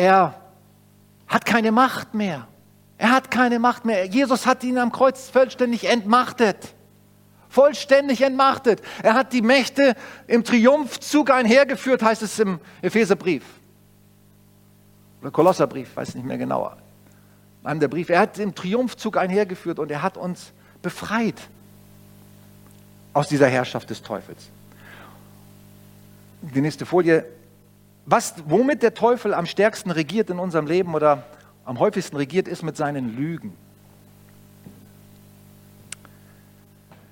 [0.00, 0.34] er
[1.28, 2.46] hat keine Macht mehr.
[2.96, 4.06] Er hat keine Macht mehr.
[4.06, 6.74] Jesus hat ihn am Kreuz vollständig entmachtet
[7.50, 8.80] vollständig entmachtet.
[9.02, 9.96] Er hat die Mächte
[10.28, 13.42] im Triumphzug einhergeführt, heißt es im Epheserbrief.
[15.20, 16.76] Oder Kolosserbrief, weiß nicht mehr genauer.
[17.64, 18.14] Einem der Briefe.
[18.14, 21.40] Er hat im Triumphzug einhergeführt und er hat uns befreit
[23.12, 24.48] aus dieser Herrschaft des Teufels.
[26.40, 27.24] Die nächste Folie.
[28.10, 31.22] Was, womit der Teufel am stärksten regiert in unserem Leben oder
[31.64, 33.56] am häufigsten regiert, ist mit seinen Lügen.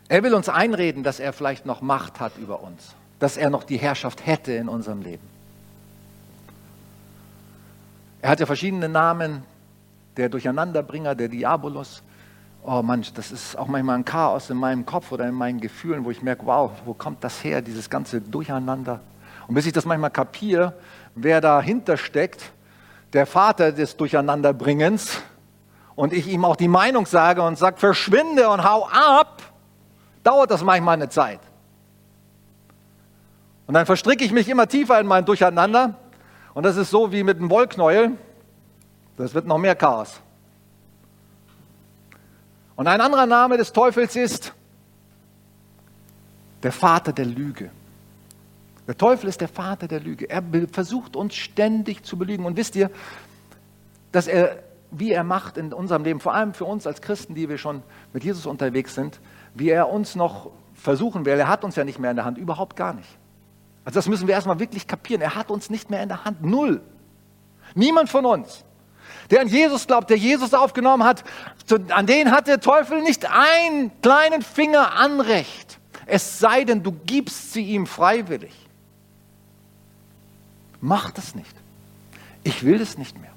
[0.08, 3.62] Er will uns einreden, dass er vielleicht noch Macht hat über uns, dass er noch
[3.62, 5.22] die Herrschaft hätte in unserem Leben.
[8.20, 9.44] Er hat ja verschiedene Namen,
[10.16, 12.02] der Durcheinanderbringer, der Diabolus.
[12.64, 16.04] Oh Mann, das ist auch manchmal ein Chaos in meinem Kopf oder in meinen Gefühlen,
[16.04, 18.98] wo ich merke, wow, wo kommt das her, dieses ganze Durcheinander?
[19.48, 20.74] Und bis ich das manchmal kapiere,
[21.14, 22.52] wer dahinter steckt,
[23.12, 25.20] der Vater des Durcheinanderbringens,
[25.98, 29.42] und ich ihm auch die Meinung sage und sage, verschwinde und hau ab,
[30.22, 31.40] dauert das manchmal eine Zeit.
[33.66, 35.94] Und dann verstricke ich mich immer tiefer in mein Durcheinander.
[36.54, 38.12] Und das ist so wie mit einem Wollknäuel.
[39.16, 40.20] Das wird noch mehr Chaos.
[42.76, 44.52] Und ein anderer Name des Teufels ist
[46.62, 47.72] der Vater der Lüge.
[48.88, 50.31] Der Teufel ist der Vater der Lüge.
[50.31, 52.46] Er versucht uns ständig zu belügen.
[52.46, 52.90] Und wisst ihr,
[54.12, 57.51] dass er, wie er macht in unserem Leben, vor allem für uns als Christen, die
[57.51, 57.83] wir schon
[58.14, 59.20] mit Jesus unterwegs sind,
[59.55, 61.38] wie er uns noch versuchen will.
[61.38, 63.11] Er hat uns ja nicht mehr in der Hand, überhaupt gar nicht.
[63.85, 65.20] Also das müssen wir erstmal wirklich kapieren.
[65.20, 66.81] Er hat uns nicht mehr in der Hand, null.
[67.74, 68.64] Niemand von uns,
[69.31, 71.24] der an Jesus glaubt, der Jesus aufgenommen hat,
[71.90, 75.79] an den hat der Teufel nicht einen kleinen Finger Anrecht.
[76.07, 78.67] Es sei denn, du gibst sie ihm freiwillig.
[80.80, 81.54] Mach das nicht.
[82.44, 83.30] Ich will das nicht mehr.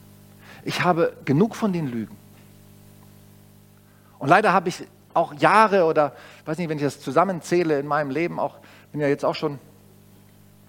[0.63, 2.15] Ich habe genug von den Lügen.
[4.19, 8.11] Und leider habe ich auch Jahre oder, weiß nicht, wenn ich das zusammenzähle in meinem
[8.11, 8.55] Leben, auch
[8.91, 9.59] bin ja jetzt auch schon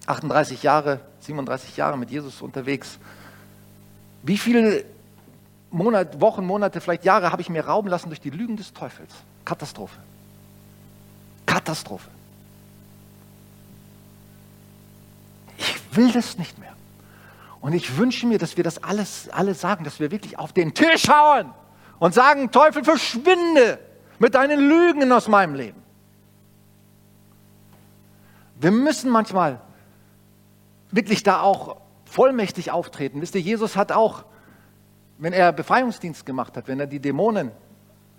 [0.07, 2.97] 38 Jahre, 37 Jahre mit Jesus unterwegs.
[4.23, 4.85] Wie viele
[5.71, 9.13] Monate, Wochen, Monate, vielleicht Jahre habe ich mir rauben lassen durch die Lügen des Teufels?
[9.45, 9.99] Katastrophe.
[11.45, 12.09] Katastrophe.
[15.95, 16.73] Will das nicht mehr.
[17.61, 20.73] Und ich wünsche mir, dass wir das alles alle sagen, dass wir wirklich auf den
[20.73, 21.53] Tisch hauen
[21.99, 23.79] und sagen, Teufel, verschwinde
[24.19, 25.81] mit deinen Lügen aus meinem Leben.
[28.59, 29.61] Wir müssen manchmal
[30.91, 33.21] wirklich da auch vollmächtig auftreten.
[33.21, 34.25] Wisst ihr, Jesus hat auch,
[35.17, 37.51] wenn er Befreiungsdienst gemacht hat, wenn er die Dämonen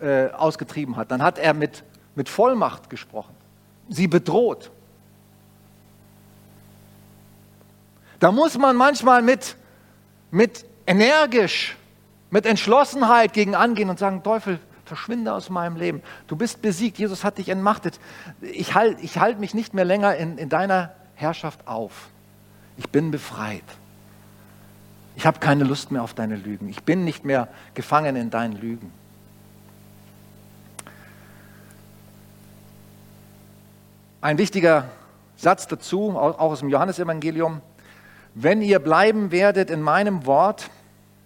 [0.00, 1.84] äh, ausgetrieben hat, dann hat er mit,
[2.14, 3.34] mit Vollmacht gesprochen,
[3.88, 4.70] sie bedroht.
[8.24, 9.54] Da muss man manchmal mit,
[10.30, 11.76] mit energisch,
[12.30, 16.02] mit Entschlossenheit gegen angehen und sagen, Teufel, verschwinde aus meinem Leben.
[16.26, 18.00] Du bist besiegt, Jesus hat dich entmachtet.
[18.40, 22.08] Ich halte ich halt mich nicht mehr länger in, in deiner Herrschaft auf.
[22.78, 23.62] Ich bin befreit.
[25.16, 26.70] Ich habe keine Lust mehr auf deine Lügen.
[26.70, 28.90] Ich bin nicht mehr gefangen in deinen Lügen.
[34.22, 34.88] Ein wichtiger
[35.37, 37.60] Satz dazu, auch aus dem Johannesevangelium.
[38.34, 40.70] Wenn ihr bleiben werdet in meinem Wort,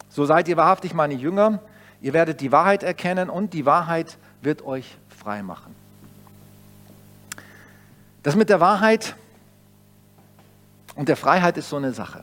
[0.08, 1.60] so seid ihr wahrhaftig meine Jünger
[2.00, 5.74] Ihr werdet die Wahrheit erkennen und die Wahrheit wird euch frei machen.
[8.22, 9.16] Das mit der Wahrheit
[10.94, 12.22] und der Freiheit ist so eine Sache.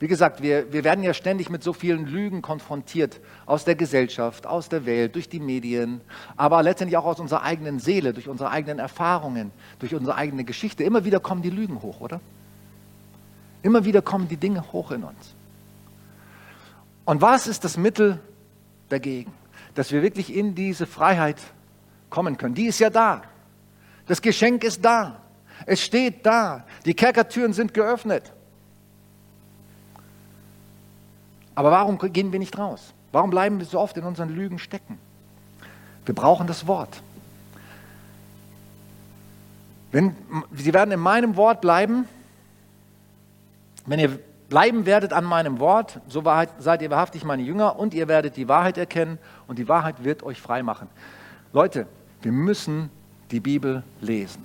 [0.00, 4.46] Wie gesagt, wir, wir werden ja ständig mit so vielen Lügen konfrontiert aus der Gesellschaft,
[4.46, 6.02] aus der Welt, durch die Medien,
[6.36, 10.84] aber letztendlich auch aus unserer eigenen Seele, durch unsere eigenen Erfahrungen, durch unsere eigene Geschichte.
[10.84, 12.20] Immer wieder kommen die Lügen hoch, oder?
[13.64, 15.34] Immer wieder kommen die Dinge hoch in uns.
[17.06, 18.20] Und was ist das Mittel
[18.90, 19.32] dagegen?
[19.74, 21.38] Dass wir wirklich in diese Freiheit
[22.10, 22.54] kommen können.
[22.54, 23.22] Die ist ja da.
[24.06, 25.16] Das Geschenk ist da.
[25.64, 26.64] Es steht da.
[26.84, 28.32] Die Kerkertüren sind geöffnet.
[31.54, 32.92] Aber warum gehen wir nicht raus?
[33.12, 34.98] Warum bleiben wir so oft in unseren Lügen stecken?
[36.04, 37.00] Wir brauchen das Wort.
[39.90, 40.14] Wenn,
[40.52, 42.06] Sie werden in meinem Wort bleiben.
[43.86, 44.18] Wenn ihr
[44.48, 46.22] bleiben werdet an meinem Wort, so
[46.58, 50.22] seid ihr wahrhaftig meine Jünger und ihr werdet die Wahrheit erkennen und die Wahrheit wird
[50.22, 50.88] euch frei machen.
[51.52, 51.86] Leute,
[52.22, 52.90] wir müssen
[53.30, 54.44] die Bibel lesen.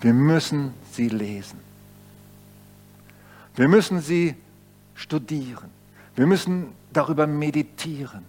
[0.00, 1.60] Wir müssen sie lesen.
[3.56, 4.36] Wir müssen sie
[4.94, 5.70] studieren.
[6.14, 8.24] Wir müssen darüber meditieren.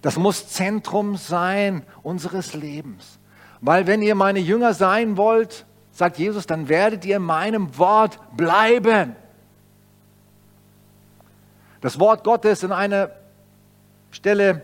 [0.00, 3.18] Das muss Zentrum sein unseres Lebens.
[3.60, 8.18] Weil wenn ihr meine Jünger sein wollt, sagt Jesus, dann werdet ihr in meinem Wort
[8.36, 9.14] bleiben.
[11.80, 13.10] Das Wort Gottes in einer
[14.10, 14.62] Stelle,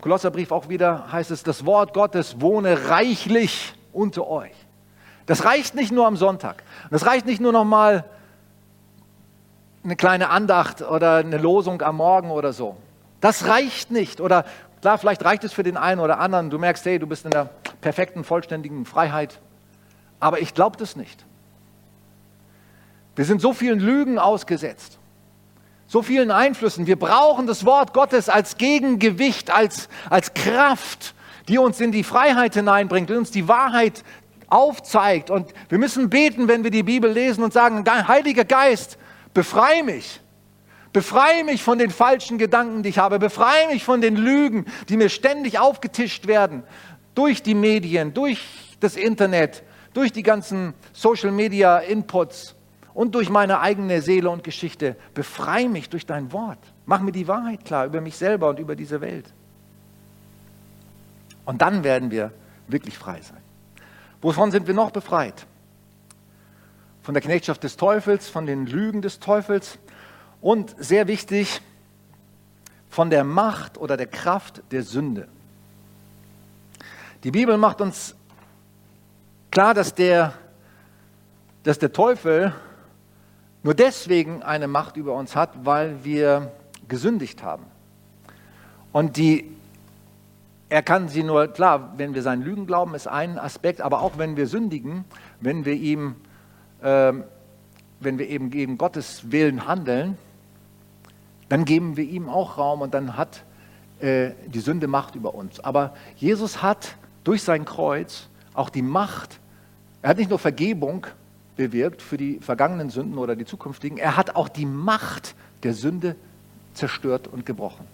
[0.00, 4.52] Kolosserbrief auch wieder, heißt es, das Wort Gottes wohne reichlich unter euch.
[5.26, 6.62] Das reicht nicht nur am Sonntag.
[6.90, 8.04] Das reicht nicht nur noch mal
[9.84, 12.76] eine kleine Andacht oder eine Losung am Morgen oder so.
[13.20, 14.20] Das reicht nicht.
[14.20, 14.44] Oder
[14.80, 16.50] klar, vielleicht reicht es für den einen oder anderen.
[16.50, 19.40] Du merkst, hey, du bist in der perfekten, vollständigen Freiheit.
[20.20, 21.24] Aber ich glaube das nicht.
[23.16, 24.98] Wir sind so vielen Lügen ausgesetzt,
[25.86, 26.86] so vielen Einflüssen.
[26.86, 31.14] Wir brauchen das Wort Gottes als Gegengewicht, als, als Kraft,
[31.48, 34.04] die uns in die Freiheit hineinbringt, die uns die Wahrheit
[34.48, 35.30] aufzeigt.
[35.30, 38.98] Und wir müssen beten, wenn wir die Bibel lesen und sagen, Heiliger Geist,
[39.34, 40.20] befreie mich.
[40.92, 43.18] Befreie mich von den falschen Gedanken, die ich habe.
[43.18, 46.62] Befreie mich von den Lügen, die mir ständig aufgetischt werden
[47.14, 48.40] durch die Medien, durch
[48.80, 49.62] das Internet,
[49.98, 52.54] durch die ganzen Social-Media-Inputs
[52.94, 54.94] und durch meine eigene Seele und Geschichte.
[55.12, 56.60] Befreie mich durch dein Wort.
[56.86, 59.26] Mach mir die Wahrheit klar über mich selber und über diese Welt.
[61.44, 62.30] Und dann werden wir
[62.68, 63.42] wirklich frei sein.
[64.22, 65.46] Wovon sind wir noch befreit?
[67.02, 69.80] Von der Knechtschaft des Teufels, von den Lügen des Teufels
[70.40, 71.60] und sehr wichtig,
[72.88, 75.26] von der Macht oder der Kraft der Sünde.
[77.24, 78.14] Die Bibel macht uns
[79.50, 80.34] klar, dass der,
[81.62, 82.54] dass der Teufel
[83.62, 86.52] nur deswegen eine Macht über uns hat, weil wir
[86.88, 87.64] gesündigt haben.
[88.92, 89.58] Und die
[90.70, 94.18] er kann sie nur, klar, wenn wir seinen Lügen glauben, ist ein Aspekt, aber auch
[94.18, 95.04] wenn wir sündigen,
[95.40, 96.16] wenn wir ihm,
[96.82, 97.12] äh,
[98.00, 100.18] wenn wir eben gegen Gottes Willen handeln,
[101.48, 103.44] dann geben wir ihm auch Raum und dann hat
[104.00, 105.58] äh, die Sünde Macht über uns.
[105.60, 109.40] Aber Jesus hat durch sein Kreuz auch die Macht,
[110.02, 111.06] er hat nicht nur Vergebung
[111.56, 116.16] bewirkt für die vergangenen Sünden oder die zukünftigen, er hat auch die Macht der Sünde
[116.74, 117.86] zerstört und gebrochen.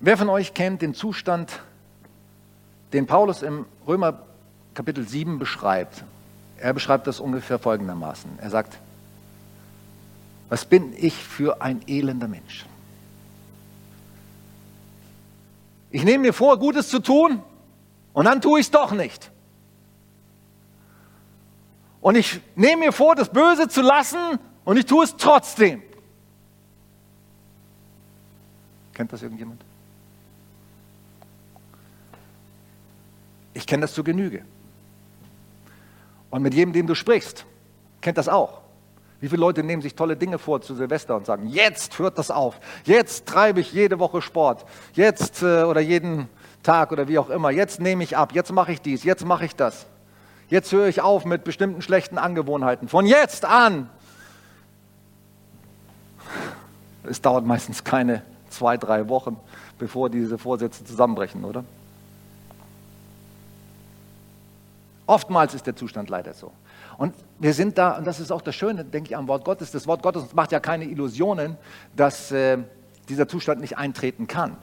[0.00, 1.60] Wer von euch kennt den Zustand,
[2.92, 4.20] den Paulus im Römer
[4.74, 6.04] Kapitel 7 beschreibt?
[6.58, 8.38] Er beschreibt das ungefähr folgendermaßen.
[8.38, 8.78] Er sagt,
[10.48, 12.66] was bin ich für ein elender Mensch?
[15.90, 17.42] Ich nehme mir vor, Gutes zu tun
[18.12, 19.30] und dann tue ich es doch nicht.
[22.00, 25.82] Und ich nehme mir vor, das Böse zu lassen und ich tue es trotzdem.
[28.94, 29.60] Kennt das irgendjemand?
[33.54, 34.44] Ich kenne das zu Genüge.
[36.30, 37.44] Und mit jedem, dem du sprichst,
[38.00, 38.62] kennt das auch.
[39.20, 42.30] Wie viele Leute nehmen sich tolle Dinge vor zu Silvester und sagen, jetzt hört das
[42.30, 46.28] auf, jetzt treibe ich jede Woche Sport, jetzt äh, oder jeden
[46.62, 49.46] Tag oder wie auch immer, jetzt nehme ich ab, jetzt mache ich dies, jetzt mache
[49.46, 49.86] ich das.
[50.48, 52.88] Jetzt höre ich auf mit bestimmten schlechten Angewohnheiten.
[52.88, 53.90] Von jetzt an.
[57.02, 59.36] Es dauert meistens keine zwei, drei Wochen,
[59.78, 61.64] bevor diese Vorsätze zusammenbrechen, oder?
[65.06, 66.52] Oftmals ist der Zustand leider so.
[66.98, 69.70] Und wir sind da, und das ist auch das Schöne, denke ich, am Wort Gottes.
[69.70, 71.56] Das Wort Gottes macht ja keine Illusionen,
[71.94, 72.58] dass äh,
[73.08, 74.56] dieser Zustand nicht eintreten kann.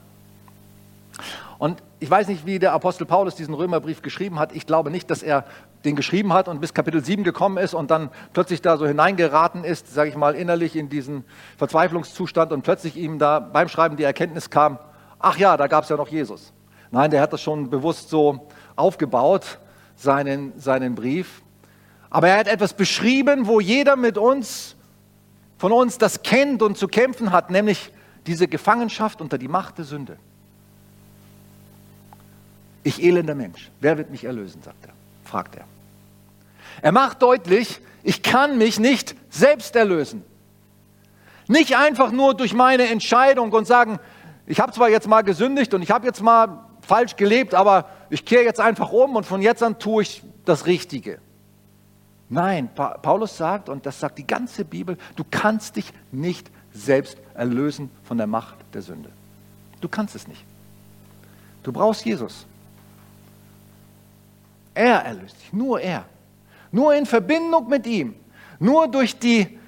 [1.59, 4.53] Und ich weiß nicht, wie der Apostel Paulus diesen Römerbrief geschrieben hat.
[4.53, 5.45] Ich glaube nicht, dass er
[5.85, 9.63] den geschrieben hat und bis Kapitel 7 gekommen ist und dann plötzlich da so hineingeraten
[9.63, 11.23] ist, sage ich mal, innerlich in diesen
[11.57, 14.79] Verzweiflungszustand und plötzlich ihm da beim Schreiben die Erkenntnis kam,
[15.19, 16.51] ach ja, da gab es ja noch Jesus.
[16.91, 19.59] Nein, der hat das schon bewusst so aufgebaut
[19.95, 21.43] seinen, seinen Brief.
[22.13, 24.75] Aber er hat etwas beschrieben, wo jeder mit uns,
[25.57, 27.91] von uns das kennt und zu kämpfen hat, nämlich
[28.27, 30.17] diese Gefangenschaft unter die Macht der Sünde.
[32.83, 34.93] Ich elender Mensch, wer wird mich erlösen, sagt er.
[35.23, 35.65] fragt er.
[36.83, 40.23] Er macht deutlich, ich kann mich nicht selbst erlösen.
[41.47, 43.97] Nicht einfach nur durch meine Entscheidung und sagen,
[44.45, 48.23] ich habe zwar jetzt mal gesündigt und ich habe jetzt mal falsch gelebt, aber ich
[48.23, 51.19] kehre jetzt einfach um und von jetzt an tue ich das Richtige.
[52.33, 57.91] Nein, Paulus sagt, und das sagt die ganze Bibel, du kannst dich nicht selbst erlösen
[58.03, 59.11] von der Macht der Sünde.
[59.81, 60.43] Du kannst es nicht.
[61.61, 62.47] Du brauchst Jesus.
[64.73, 66.05] Er erlöst dich, nur er.
[66.71, 68.15] Nur in Verbindung mit ihm,
[68.57, 69.59] nur durch die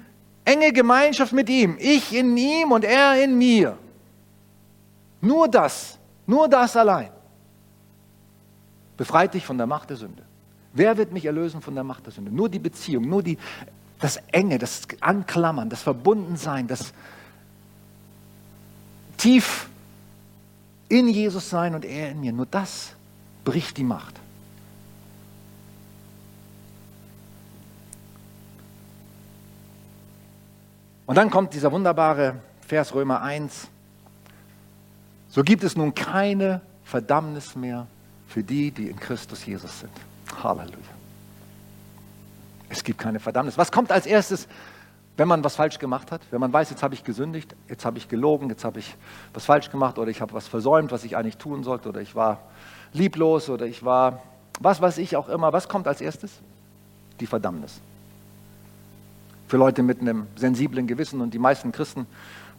[0.44, 3.78] enge Gemeinschaft mit ihm, ich in ihm und er in mir.
[5.20, 7.10] Nur das, nur das allein
[8.96, 10.24] befreit dich von der Macht der Sünde.
[10.76, 12.30] Wer wird mich erlösen von der Macht der Sünde?
[12.30, 13.38] Nur die Beziehung, nur die,
[13.98, 16.92] das Enge, das Anklammern, das Verbundensein, das
[19.16, 19.70] tief
[20.90, 22.32] in Jesus sein und er in mir.
[22.32, 22.92] Nur das
[23.42, 24.20] bricht die Macht.
[31.06, 33.68] Und dann kommt dieser wunderbare Vers Römer 1.
[35.30, 37.86] So gibt es nun keine Verdammnis mehr
[38.28, 39.92] für die, die in Christus Jesus sind.
[40.42, 40.76] Halleluja.
[42.68, 43.56] Es gibt keine Verdammnis.
[43.56, 44.48] Was kommt als erstes,
[45.16, 46.20] wenn man was falsch gemacht hat?
[46.30, 48.96] Wenn man weiß, jetzt habe ich gesündigt, jetzt habe ich gelogen, jetzt habe ich
[49.32, 52.14] was falsch gemacht oder ich habe was versäumt, was ich eigentlich tun sollte oder ich
[52.14, 52.40] war
[52.92, 54.20] lieblos oder ich war
[54.60, 55.52] was weiß ich auch immer.
[55.52, 56.32] Was kommt als erstes?
[57.20, 57.80] Die Verdammnis
[59.48, 62.06] für Leute mit einem sensiblen Gewissen und die meisten Christen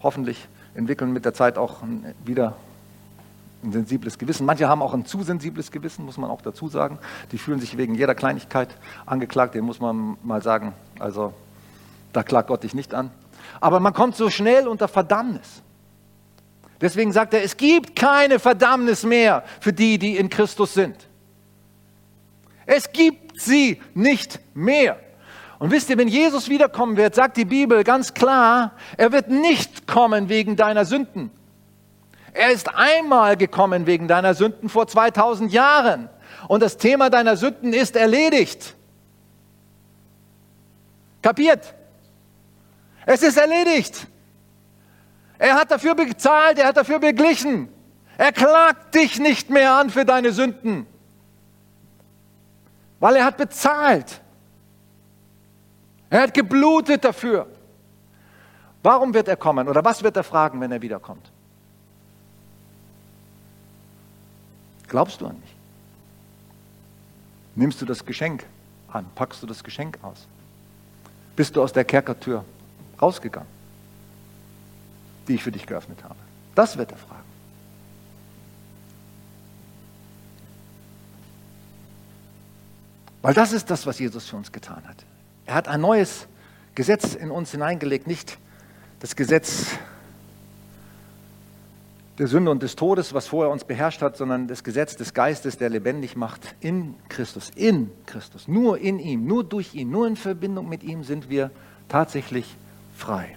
[0.01, 1.81] hoffentlich entwickeln mit der Zeit auch
[2.23, 2.55] wieder
[3.63, 4.45] ein sensibles Gewissen.
[4.45, 6.99] Manche haben auch ein zu sensibles Gewissen, muss man auch dazu sagen.
[7.31, 8.69] Die fühlen sich wegen jeder Kleinigkeit
[9.05, 11.33] angeklagt, den muss man mal sagen, also
[12.13, 13.11] da klagt Gott dich nicht an.
[13.59, 15.61] Aber man kommt so schnell unter Verdammnis.
[16.79, 20.95] Deswegen sagt er, es gibt keine Verdammnis mehr für die, die in Christus sind.
[22.65, 24.99] Es gibt sie nicht mehr.
[25.59, 29.87] Und wisst ihr, wenn Jesus wiederkommen wird, sagt die Bibel ganz klar, er wird nicht
[29.87, 31.31] kommen wegen deiner Sünden.
[32.37, 36.07] Er ist einmal gekommen wegen deiner Sünden vor 2000 Jahren.
[36.47, 38.75] Und das Thema deiner Sünden ist erledigt.
[41.23, 41.73] Kapiert?
[43.07, 44.05] Es ist erledigt.
[45.39, 47.69] Er hat dafür bezahlt, er hat dafür beglichen.
[48.19, 50.85] Er klagt dich nicht mehr an für deine Sünden,
[52.99, 54.21] weil er hat bezahlt.
[56.11, 57.47] Er hat geblutet dafür.
[58.83, 61.31] Warum wird er kommen oder was wird er fragen, wenn er wiederkommt?
[64.87, 65.55] Glaubst du an mich?
[67.55, 68.45] Nimmst du das Geschenk
[68.87, 69.05] an?
[69.15, 70.27] Packst du das Geschenk aus?
[71.35, 72.45] Bist du aus der Kerkertür
[73.01, 73.49] rausgegangen,
[75.27, 76.15] die ich für dich geöffnet habe?
[76.55, 77.27] Das wird er fragen.
[83.21, 85.03] Weil das ist das, was Jesus für uns getan hat.
[85.45, 86.27] Er hat ein neues
[86.75, 88.37] Gesetz in uns hineingelegt, nicht
[88.99, 89.71] das Gesetz
[92.17, 95.57] der Sünde und des Todes, was vorher uns beherrscht hat, sondern das Gesetz des Geistes,
[95.57, 100.15] der lebendig macht in Christus, in Christus, nur in ihm, nur durch ihn, nur in
[100.15, 101.51] Verbindung mit ihm sind wir
[101.89, 102.55] tatsächlich
[102.95, 103.35] frei.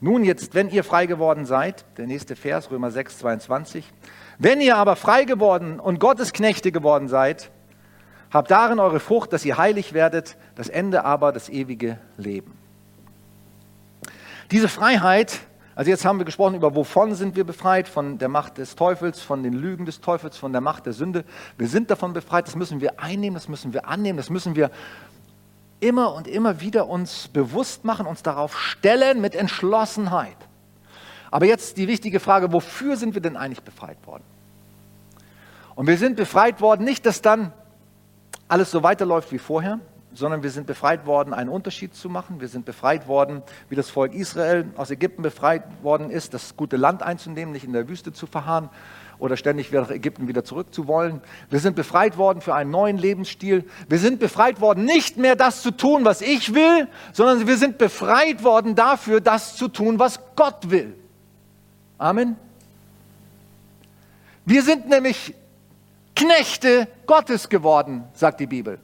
[0.00, 3.84] Nun jetzt, wenn ihr frei geworden seid, der nächste Vers, Römer 6, 22,
[4.38, 7.50] wenn ihr aber frei geworden und Gottes Knechte geworden seid,
[8.30, 12.56] Habt darin eure Frucht, dass ihr heilig werdet, das Ende aber das ewige Leben.
[14.52, 15.40] Diese Freiheit,
[15.80, 19.22] also jetzt haben wir gesprochen über, wovon sind wir befreit, von der Macht des Teufels,
[19.22, 21.24] von den Lügen des Teufels, von der Macht der Sünde.
[21.56, 24.70] Wir sind davon befreit, das müssen wir einnehmen, das müssen wir annehmen, das müssen wir
[25.80, 30.36] immer und immer wieder uns bewusst machen, uns darauf stellen mit Entschlossenheit.
[31.30, 34.24] Aber jetzt die wichtige Frage, wofür sind wir denn eigentlich befreit worden?
[35.76, 37.54] Und wir sind befreit worden, nicht, dass dann
[38.48, 39.80] alles so weiterläuft wie vorher,
[40.12, 42.40] sondern wir sind befreit worden, einen Unterschied zu machen.
[42.40, 46.76] Wir sind befreit worden, wie das Volk Israel aus Ägypten befreit worden ist, das gute
[46.76, 48.70] Land einzunehmen, nicht in der Wüste zu verharren
[49.18, 51.20] oder ständig nach Ägypten wieder zurück zu wollen.
[51.50, 53.64] Wir sind befreit worden für einen neuen Lebensstil.
[53.88, 57.78] Wir sind befreit worden, nicht mehr das zu tun, was ich will, sondern wir sind
[57.78, 60.94] befreit worden dafür, das zu tun, was Gott will.
[61.98, 62.36] Amen.
[64.46, 65.34] Wir sind nämlich
[66.16, 68.78] Knechte Gottes geworden, sagt die Bibel.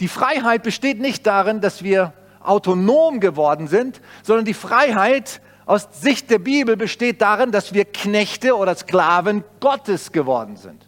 [0.00, 6.30] Die Freiheit besteht nicht darin, dass wir autonom geworden sind, sondern die Freiheit aus Sicht
[6.30, 10.86] der Bibel besteht darin, dass wir Knechte oder Sklaven Gottes geworden sind.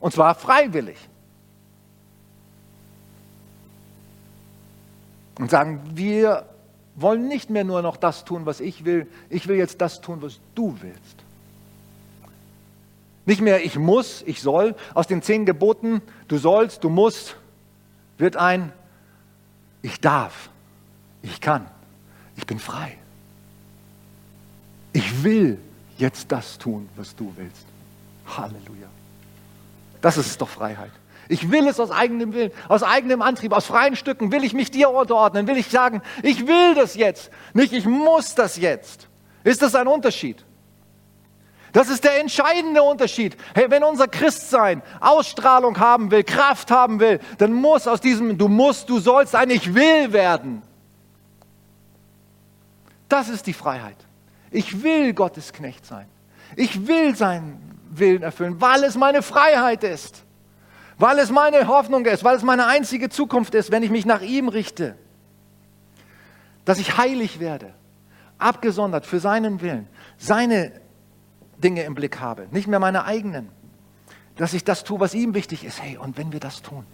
[0.00, 0.98] Und zwar freiwillig.
[5.38, 6.46] Und sagen, wir
[6.94, 10.20] wollen nicht mehr nur noch das tun, was ich will, ich will jetzt das tun,
[10.20, 11.24] was du willst.
[13.26, 14.74] Nicht mehr ich muss, ich soll.
[14.94, 17.36] Aus den zehn Geboten, du sollst, du musst,
[18.18, 18.72] wird ein
[19.82, 20.50] ich darf,
[21.22, 21.66] ich kann,
[22.36, 22.96] ich bin frei.
[24.92, 25.58] Ich will
[25.96, 27.64] jetzt das tun, was du willst.
[28.26, 28.88] Halleluja.
[30.00, 30.90] Das ist doch Freiheit.
[31.28, 34.70] Ich will es aus eigenem Willen, aus eigenem Antrieb, aus freien Stücken will ich mich
[34.70, 39.06] dir unterordnen, will ich sagen, ich will das jetzt, nicht ich muss das jetzt.
[39.44, 40.44] Ist das ein Unterschied?
[41.72, 43.36] Das ist der entscheidende Unterschied.
[43.54, 48.48] Hey, wenn unser Christsein Ausstrahlung haben will, Kraft haben will, dann muss aus diesem du
[48.48, 50.62] musst, du sollst ein ich will werden.
[53.08, 53.96] Das ist die Freiheit.
[54.50, 56.06] Ich will Gottes Knecht sein.
[56.56, 60.24] Ich will seinen Willen erfüllen, weil es meine Freiheit ist.
[60.98, 64.20] Weil es meine Hoffnung ist, weil es meine einzige Zukunft ist, wenn ich mich nach
[64.20, 64.96] ihm richte.
[66.64, 67.72] Dass ich heilig werde,
[68.38, 70.72] abgesondert für seinen Willen, seine
[71.60, 73.48] Dinge im Blick habe, nicht mehr meine eigenen.
[74.36, 75.82] Dass ich das tue, was ihm wichtig ist.
[75.82, 76.84] Hey, und wenn wir das tun,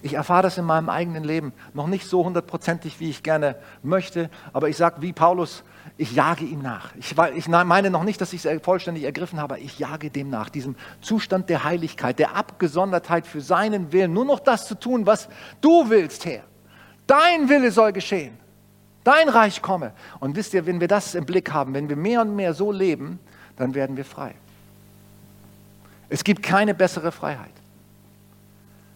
[0.00, 4.30] ich erfahre das in meinem eigenen Leben noch nicht so hundertprozentig, wie ich gerne möchte,
[4.52, 5.64] aber ich sage wie Paulus,
[5.96, 6.94] ich jage ihm nach.
[6.96, 10.50] Ich, ich meine noch nicht, dass ich es vollständig ergriffen habe, ich jage dem nach,
[10.50, 15.28] diesem Zustand der Heiligkeit, der Abgesondertheit für seinen Willen, nur noch das zu tun, was
[15.60, 16.42] du willst, Herr.
[17.08, 18.38] Dein Wille soll geschehen.
[19.02, 19.92] Dein Reich komme.
[20.20, 22.70] Und wisst ihr, wenn wir das im Blick haben, wenn wir mehr und mehr so
[22.70, 23.18] leben,
[23.58, 24.34] dann werden wir frei.
[26.08, 27.52] Es gibt keine bessere Freiheit.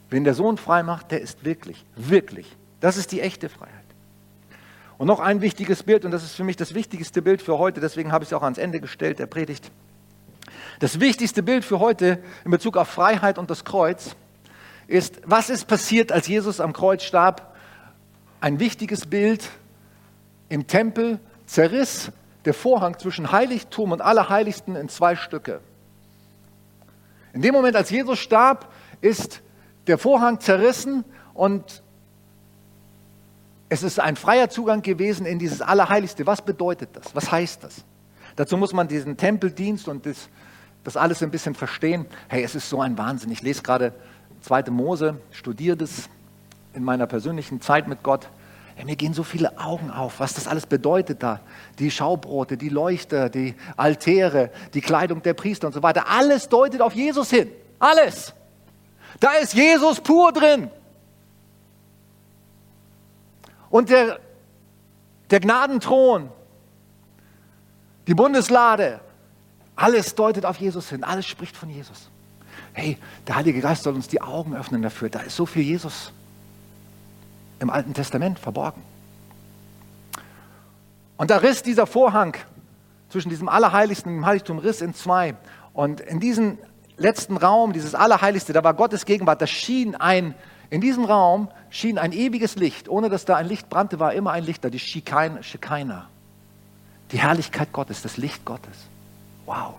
[0.09, 2.57] Wen der Sohn frei macht, der ist wirklich, wirklich.
[2.81, 3.73] Das ist die echte Freiheit.
[4.99, 7.81] Und noch ein wichtiges Bild, und das ist für mich das wichtigste Bild für heute,
[7.81, 9.71] deswegen habe ich es auch ans Ende gestellt, der Predigt.
[10.79, 14.17] Das wichtigste Bild für heute in Bezug auf Freiheit und das Kreuz
[14.87, 17.55] ist, was ist passiert, als Jesus am Kreuz starb?
[18.41, 19.49] Ein wichtiges Bild
[20.49, 22.13] im Tempel zerriss
[22.45, 25.61] der Vorhang zwischen Heiligtum und Allerheiligsten in zwei Stücke.
[27.33, 29.43] In dem Moment, als Jesus starb, ist
[29.87, 31.83] der Vorhang zerrissen und
[33.69, 36.27] es ist ein freier Zugang gewesen in dieses Allerheiligste.
[36.27, 37.15] Was bedeutet das?
[37.15, 37.85] Was heißt das?
[38.37, 40.29] Dazu muss man diesen Tempeldienst und das,
[40.85, 42.07] das alles ein bisschen verstehen.
[42.29, 43.31] Hey, es ist so ein Wahnsinn.
[43.31, 43.95] Ich lese gerade
[44.43, 44.65] 2.
[44.71, 46.09] Mose, studiere das
[46.75, 48.29] in meiner persönlichen Zeit mit Gott.
[48.83, 51.39] Hey, mir gehen so viele Augen auf, was das alles bedeutet da.
[51.79, 56.09] Die Schaubrote, die Leuchter, die Altäre, die Kleidung der Priester und so weiter.
[56.09, 57.49] Alles deutet auf Jesus hin.
[57.79, 58.35] Alles.
[59.21, 60.69] Da ist Jesus pur drin.
[63.71, 64.19] Und der,
[65.31, 66.33] der Gnadenthron,
[68.09, 68.99] die Bundeslade,
[69.77, 71.05] alles deutet auf Jesus hin.
[71.05, 72.11] Alles spricht von Jesus.
[72.73, 75.09] Hey, der Heilige Geist soll uns die Augen öffnen dafür.
[75.09, 76.11] Da ist so viel Jesus
[77.63, 78.83] im Alten Testament verborgen.
[81.17, 82.37] Und da riss dieser Vorhang
[83.09, 85.37] zwischen diesem Allerheiligsten und dem Heiligtum riss in zwei.
[85.73, 86.59] Und in diesem
[86.97, 90.35] letzten Raum, dieses Allerheiligste, da war Gottes Gegenwart, da schien ein,
[90.71, 94.33] in diesem Raum schien ein ewiges Licht, ohne dass da ein Licht brannte, war immer
[94.33, 96.09] ein Licht da, die Shekinah.
[97.13, 98.77] Die Herrlichkeit Gottes, das Licht Gottes.
[99.47, 99.75] Wow.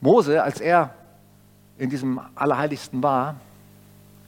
[0.00, 0.94] Mose, als er
[1.78, 3.36] in diesem Allerheiligsten war,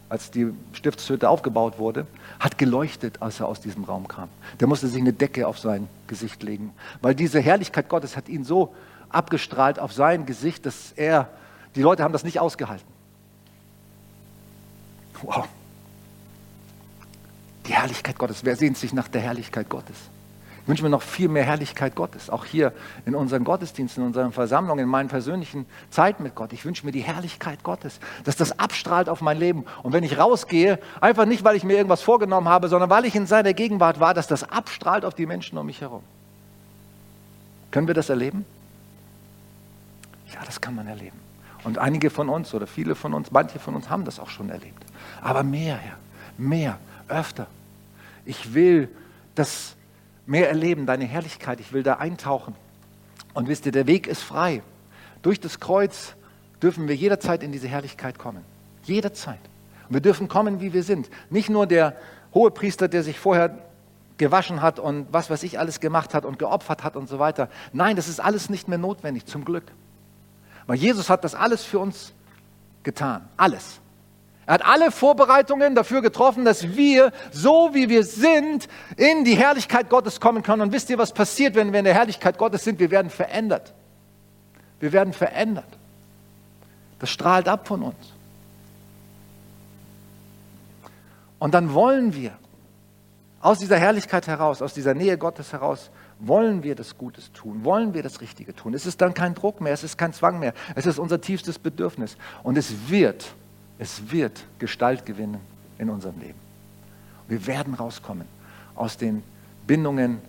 [0.09, 2.07] als die Stiftshütte aufgebaut wurde,
[2.39, 4.29] hat geleuchtet, als er aus diesem Raum kam.
[4.61, 8.45] Der musste sich eine Decke auf sein Gesicht legen, weil diese Herrlichkeit Gottes hat ihn
[8.45, 8.75] so
[9.09, 11.29] abgestrahlt auf sein Gesicht, dass er,
[11.75, 12.87] die Leute haben das nicht ausgehalten.
[15.23, 15.49] Wow.
[17.67, 18.45] Die Herrlichkeit Gottes.
[18.45, 19.97] Wer sehnt sich nach der Herrlichkeit Gottes?
[20.67, 22.73] Wünsche mir noch viel mehr Herrlichkeit Gottes, auch hier
[23.05, 26.53] in unseren Gottesdiensten, in unseren Versammlungen, in meinen persönlichen Zeit mit Gott.
[26.53, 29.65] Ich wünsche mir die Herrlichkeit Gottes, dass das abstrahlt auf mein Leben.
[29.85, 33.15] Und wenn ich rausgehe, einfach nicht, weil ich mir irgendwas vorgenommen habe, sondern weil ich
[33.15, 36.03] in seiner Gegenwart war, dass das abstrahlt auf die Menschen um mich herum.
[37.71, 38.45] Können wir das erleben?
[40.35, 41.21] Ja, das kann man erleben.
[41.63, 44.51] Und einige von uns oder viele von uns, manche von uns haben das auch schon
[44.51, 44.85] erlebt.
[45.23, 45.97] Aber mehr, Herr,
[46.39, 47.47] mehr, öfter.
[48.25, 48.89] Ich will,
[49.37, 49.76] dass
[50.27, 51.61] mehr erleben, deine Herrlichkeit.
[51.61, 52.55] Ich will da eintauchen.
[53.35, 54.63] Und wisst ihr, der Weg ist frei.
[55.23, 56.15] Durch das Kreuz
[56.63, 58.45] dürfen wir jederzeit in diese Herrlichkeit kommen.
[58.85, 59.41] Jederzeit.
[59.89, 61.09] Und wir dürfen kommen, wie wir sind.
[61.31, 61.97] Nicht nur der
[62.35, 63.59] hohe Priester, der sich vorher
[64.19, 67.49] gewaschen hat und was weiß ich alles gemacht hat und geopfert hat und so weiter.
[67.73, 69.65] Nein, das ist alles nicht mehr notwendig, zum Glück.
[70.67, 72.13] Weil Jesus hat das alles für uns
[72.83, 73.29] getan.
[73.37, 73.81] Alles.
[74.47, 79.91] Er hat alle Vorbereitungen dafür getroffen, dass wir, so wie wir sind, in die Herrlichkeit
[79.91, 80.63] Gottes kommen können.
[80.63, 82.79] Und wisst ihr, was passiert, wenn wir in der Herrlichkeit Gottes sind?
[82.79, 83.75] Wir werden verändert.
[84.79, 85.67] Wir werden verändert.
[87.01, 88.13] Das strahlt ab von uns.
[91.39, 92.33] Und dann wollen wir
[93.47, 97.95] Aus dieser Herrlichkeit heraus, aus dieser Nähe Gottes heraus, wollen wir das Gutes tun, wollen
[97.95, 98.75] wir das Richtige tun.
[98.75, 101.59] Es ist dann kein Druck mehr, es ist kein Zwang mehr, es ist unser tiefstes
[101.61, 102.17] Bedürfnis.
[102.43, 103.27] Und es wird,
[103.79, 105.41] es wird Gestalt gewinnen
[105.79, 106.39] in unserem Leben.
[107.29, 108.27] Wir werden rauskommen
[108.75, 109.23] aus den
[109.67, 110.21] Bindungen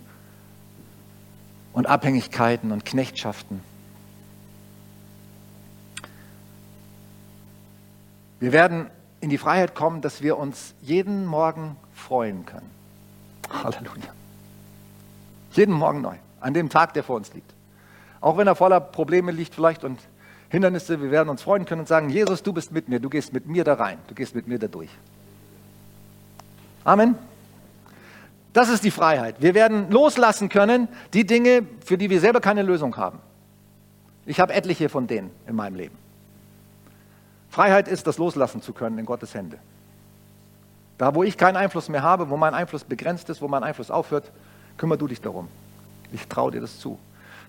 [1.72, 3.60] und Abhängigkeiten und Knechtschaften.
[8.40, 8.90] Wir werden
[9.20, 12.70] in die Freiheit kommen, dass wir uns jeden Morgen freuen können.
[13.50, 14.12] Halleluja.
[15.52, 17.52] Jeden Morgen neu, an dem Tag, der vor uns liegt.
[18.20, 19.98] Auch wenn er voller Probleme liegt vielleicht und
[20.50, 23.32] Hindernisse, wir werden uns freuen können und sagen, Jesus, du bist mit mir, du gehst
[23.32, 24.90] mit mir da rein, du gehst mit mir da durch.
[26.84, 27.16] Amen.
[28.54, 29.36] Das ist die Freiheit.
[29.40, 33.18] Wir werden loslassen können, die Dinge, für die wir selber keine Lösung haben.
[34.24, 35.96] Ich habe etliche von denen in meinem Leben.
[37.50, 39.58] Freiheit ist, das loslassen zu können in Gottes Hände.
[40.96, 43.90] Da, wo ich keinen Einfluss mehr habe, wo mein Einfluss begrenzt ist, wo mein Einfluss
[43.90, 44.30] aufhört,
[44.76, 45.48] kümmere du dich darum.
[46.12, 46.98] Ich traue dir das zu.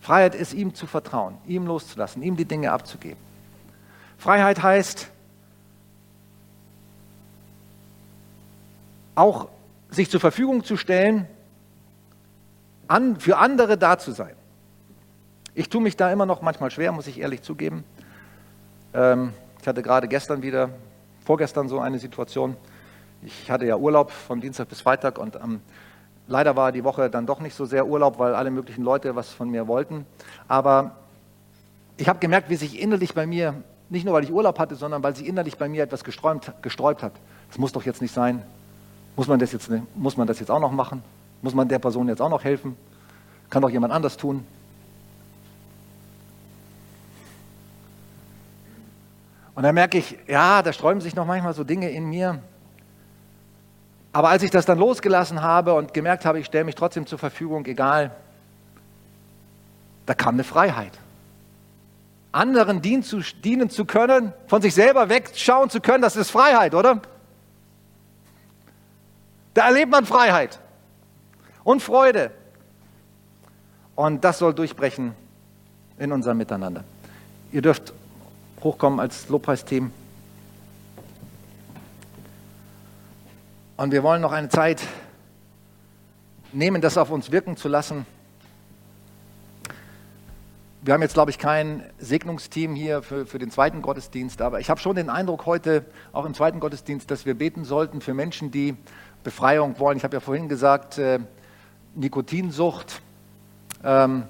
[0.02, 3.18] Freiheit ist, ihm zu vertrauen, ihm loszulassen, ihm die Dinge abzugeben.
[4.18, 5.10] Freiheit heißt,
[9.16, 9.50] auch
[9.90, 11.28] sich zur Verfügung zu stellen,
[12.88, 14.34] an, für andere da zu sein.
[15.54, 17.84] Ich tue mich da immer noch manchmal schwer, muss ich ehrlich zugeben.
[18.94, 20.70] Ähm, ich hatte gerade gestern wieder,
[21.26, 22.56] vorgestern so eine Situation.
[23.22, 25.62] Ich hatte ja Urlaub von Dienstag bis Freitag und ähm,
[26.30, 29.30] leider war die Woche dann doch nicht so sehr Urlaub, weil alle möglichen Leute was
[29.30, 30.06] von mir wollten.
[30.48, 30.96] Aber
[31.98, 33.56] ich habe gemerkt, wie sich innerlich bei mir,
[33.90, 37.04] nicht nur weil ich Urlaub hatte, sondern weil sich innerlich bei mir etwas gesträumt, gesträubt
[37.04, 37.14] hat.
[37.50, 38.44] Das muss doch jetzt nicht sein.
[39.16, 41.04] Muss man, das jetzt, muss man das jetzt auch noch machen?
[41.42, 42.78] Muss man der Person jetzt auch noch helfen?
[43.50, 44.46] Kann doch jemand anders tun?
[49.56, 52.40] Und dann merke ich, ja, da sträuben sich noch manchmal so Dinge in mir.
[54.12, 57.20] Aber als ich das dann losgelassen habe und gemerkt habe, ich stelle mich trotzdem zur
[57.20, 58.12] Verfügung, egal,
[60.06, 60.94] da kam eine Freiheit.
[62.32, 66.74] Anderen dienen zu, dienen zu können, von sich selber wegschauen zu können, das ist Freiheit,
[66.74, 67.02] oder?
[69.54, 70.60] Da erlebt man Freiheit
[71.64, 72.32] und Freude.
[73.96, 75.14] Und das soll durchbrechen
[75.98, 76.84] in unserem Miteinander.
[77.52, 77.94] Ihr dürft
[78.64, 79.92] hochkommen als Lobpreisteam.
[83.80, 84.82] Und wir wollen noch eine Zeit
[86.52, 88.06] nehmen, das auf uns wirken zu lassen.
[90.82, 94.70] Wir haben jetzt, glaube ich, kein Segnungsteam hier für, für den zweiten Gottesdienst, aber ich
[94.70, 98.52] habe schon den Eindruck heute, auch im zweiten Gottesdienst, dass wir beten sollten für Menschen,
[98.52, 98.76] die
[99.24, 99.96] Befreiung wollen.
[99.96, 101.20] Ich habe ja vorhin gesagt, äh,
[101.96, 103.02] Nikotinsucht.
[103.86, 104.24] Ähm,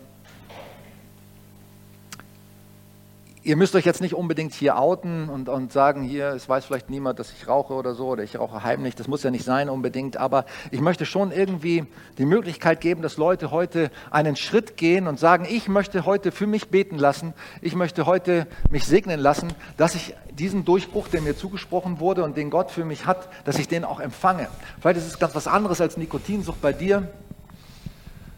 [3.42, 6.90] ihr müsst euch jetzt nicht unbedingt hier outen und, und, sagen, hier, es weiß vielleicht
[6.90, 9.70] niemand, dass ich rauche oder so, oder ich rauche heimlich, das muss ja nicht sein
[9.70, 11.86] unbedingt, aber ich möchte schon irgendwie
[12.18, 16.48] die Möglichkeit geben, dass Leute heute einen Schritt gehen und sagen, ich möchte heute für
[16.48, 21.36] mich beten lassen, ich möchte heute mich segnen lassen, dass ich diesen Durchbruch, der mir
[21.36, 24.48] zugesprochen wurde und den Gott für mich hat, dass ich den auch empfange.
[24.82, 27.08] Vielleicht ist es ganz was anderes als Nikotinsucht bei dir.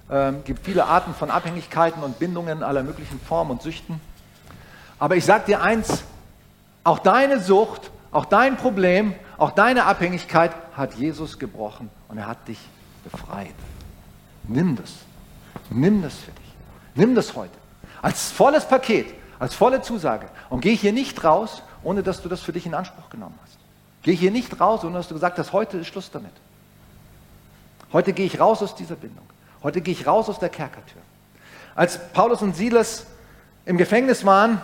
[0.10, 4.02] Ähm, gibt viele Arten von Abhängigkeiten und Bindungen aller möglichen Formen und Süchten.
[5.02, 6.04] Aber ich sage dir eins,
[6.84, 12.48] auch deine Sucht, auch dein Problem, auch deine Abhängigkeit hat Jesus gebrochen und er hat
[12.48, 12.60] dich
[13.04, 13.56] befreit.
[14.44, 14.92] Nimm das.
[15.72, 16.54] Nimm das für dich.
[16.94, 17.58] Nimm das heute.
[18.04, 19.08] Als volles Paket,
[19.40, 20.28] als volle Zusage.
[20.52, 23.58] Und geh hier nicht raus, ohne dass du das für dich in Anspruch genommen hast.
[24.04, 26.34] Geh hier nicht raus, ohne dass du gesagt hast, heute ist Schluss damit.
[27.92, 29.26] Heute gehe ich raus aus dieser Bindung.
[29.64, 31.02] Heute gehe ich raus aus der Kerkertür.
[31.74, 33.08] Als Paulus und Silas
[33.66, 34.62] im Gefängnis waren,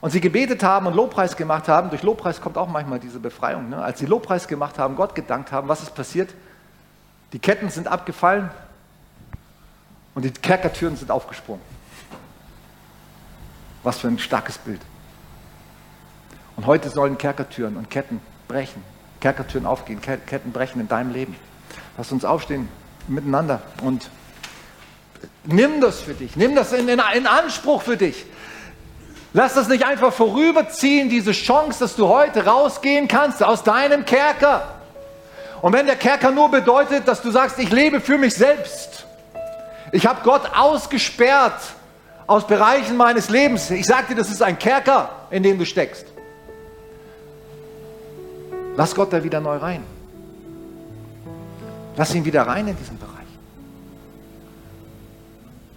[0.00, 3.68] und sie gebetet haben und Lobpreis gemacht haben, durch Lobpreis kommt auch manchmal diese Befreiung.
[3.68, 3.82] Ne?
[3.82, 6.32] Als sie Lobpreis gemacht haben, Gott gedankt haben, was ist passiert?
[7.32, 8.50] Die Ketten sind abgefallen
[10.14, 11.62] und die Kerkertüren sind aufgesprungen.
[13.82, 14.80] Was für ein starkes Bild.
[16.56, 18.82] Und heute sollen Kerkertüren und Ketten brechen,
[19.20, 21.36] Kerkertüren aufgehen, Ketten brechen in deinem Leben.
[21.96, 22.68] Lass uns aufstehen
[23.08, 24.10] miteinander und
[25.44, 28.26] nimm das für dich, nimm das in, in, in Anspruch für dich.
[29.32, 34.66] Lass das nicht einfach vorüberziehen, diese Chance, dass du heute rausgehen kannst aus deinem Kerker.
[35.60, 39.06] Und wenn der Kerker nur bedeutet, dass du sagst, ich lebe für mich selbst.
[39.92, 41.60] Ich habe Gott ausgesperrt
[42.26, 43.70] aus Bereichen meines Lebens.
[43.70, 46.06] Ich sage dir, das ist ein Kerker, in dem du steckst.
[48.76, 49.82] Lass Gott da wieder neu rein.
[51.96, 53.07] Lass ihn wieder rein in diesen Bereich.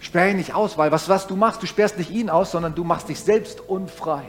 [0.02, 2.74] Sperr ihn nicht aus, weil was, was du machst, du sperrst nicht ihn aus, sondern
[2.74, 4.24] du machst dich selbst unfrei.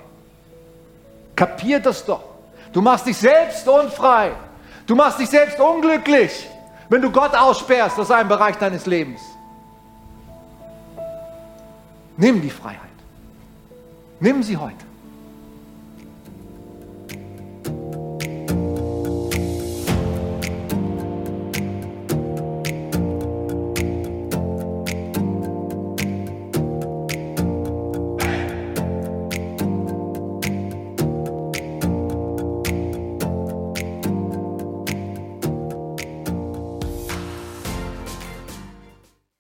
[1.35, 2.23] Kapier das doch.
[2.71, 4.33] Du machst dich selbst unfrei.
[4.85, 6.47] Du machst dich selbst unglücklich.
[6.89, 9.19] wenn du Gott aussperrst aus einem Bereich deines Lebens.
[12.17, 12.77] Nimm die Freiheit.
[14.19, 14.85] Nimm sie heute.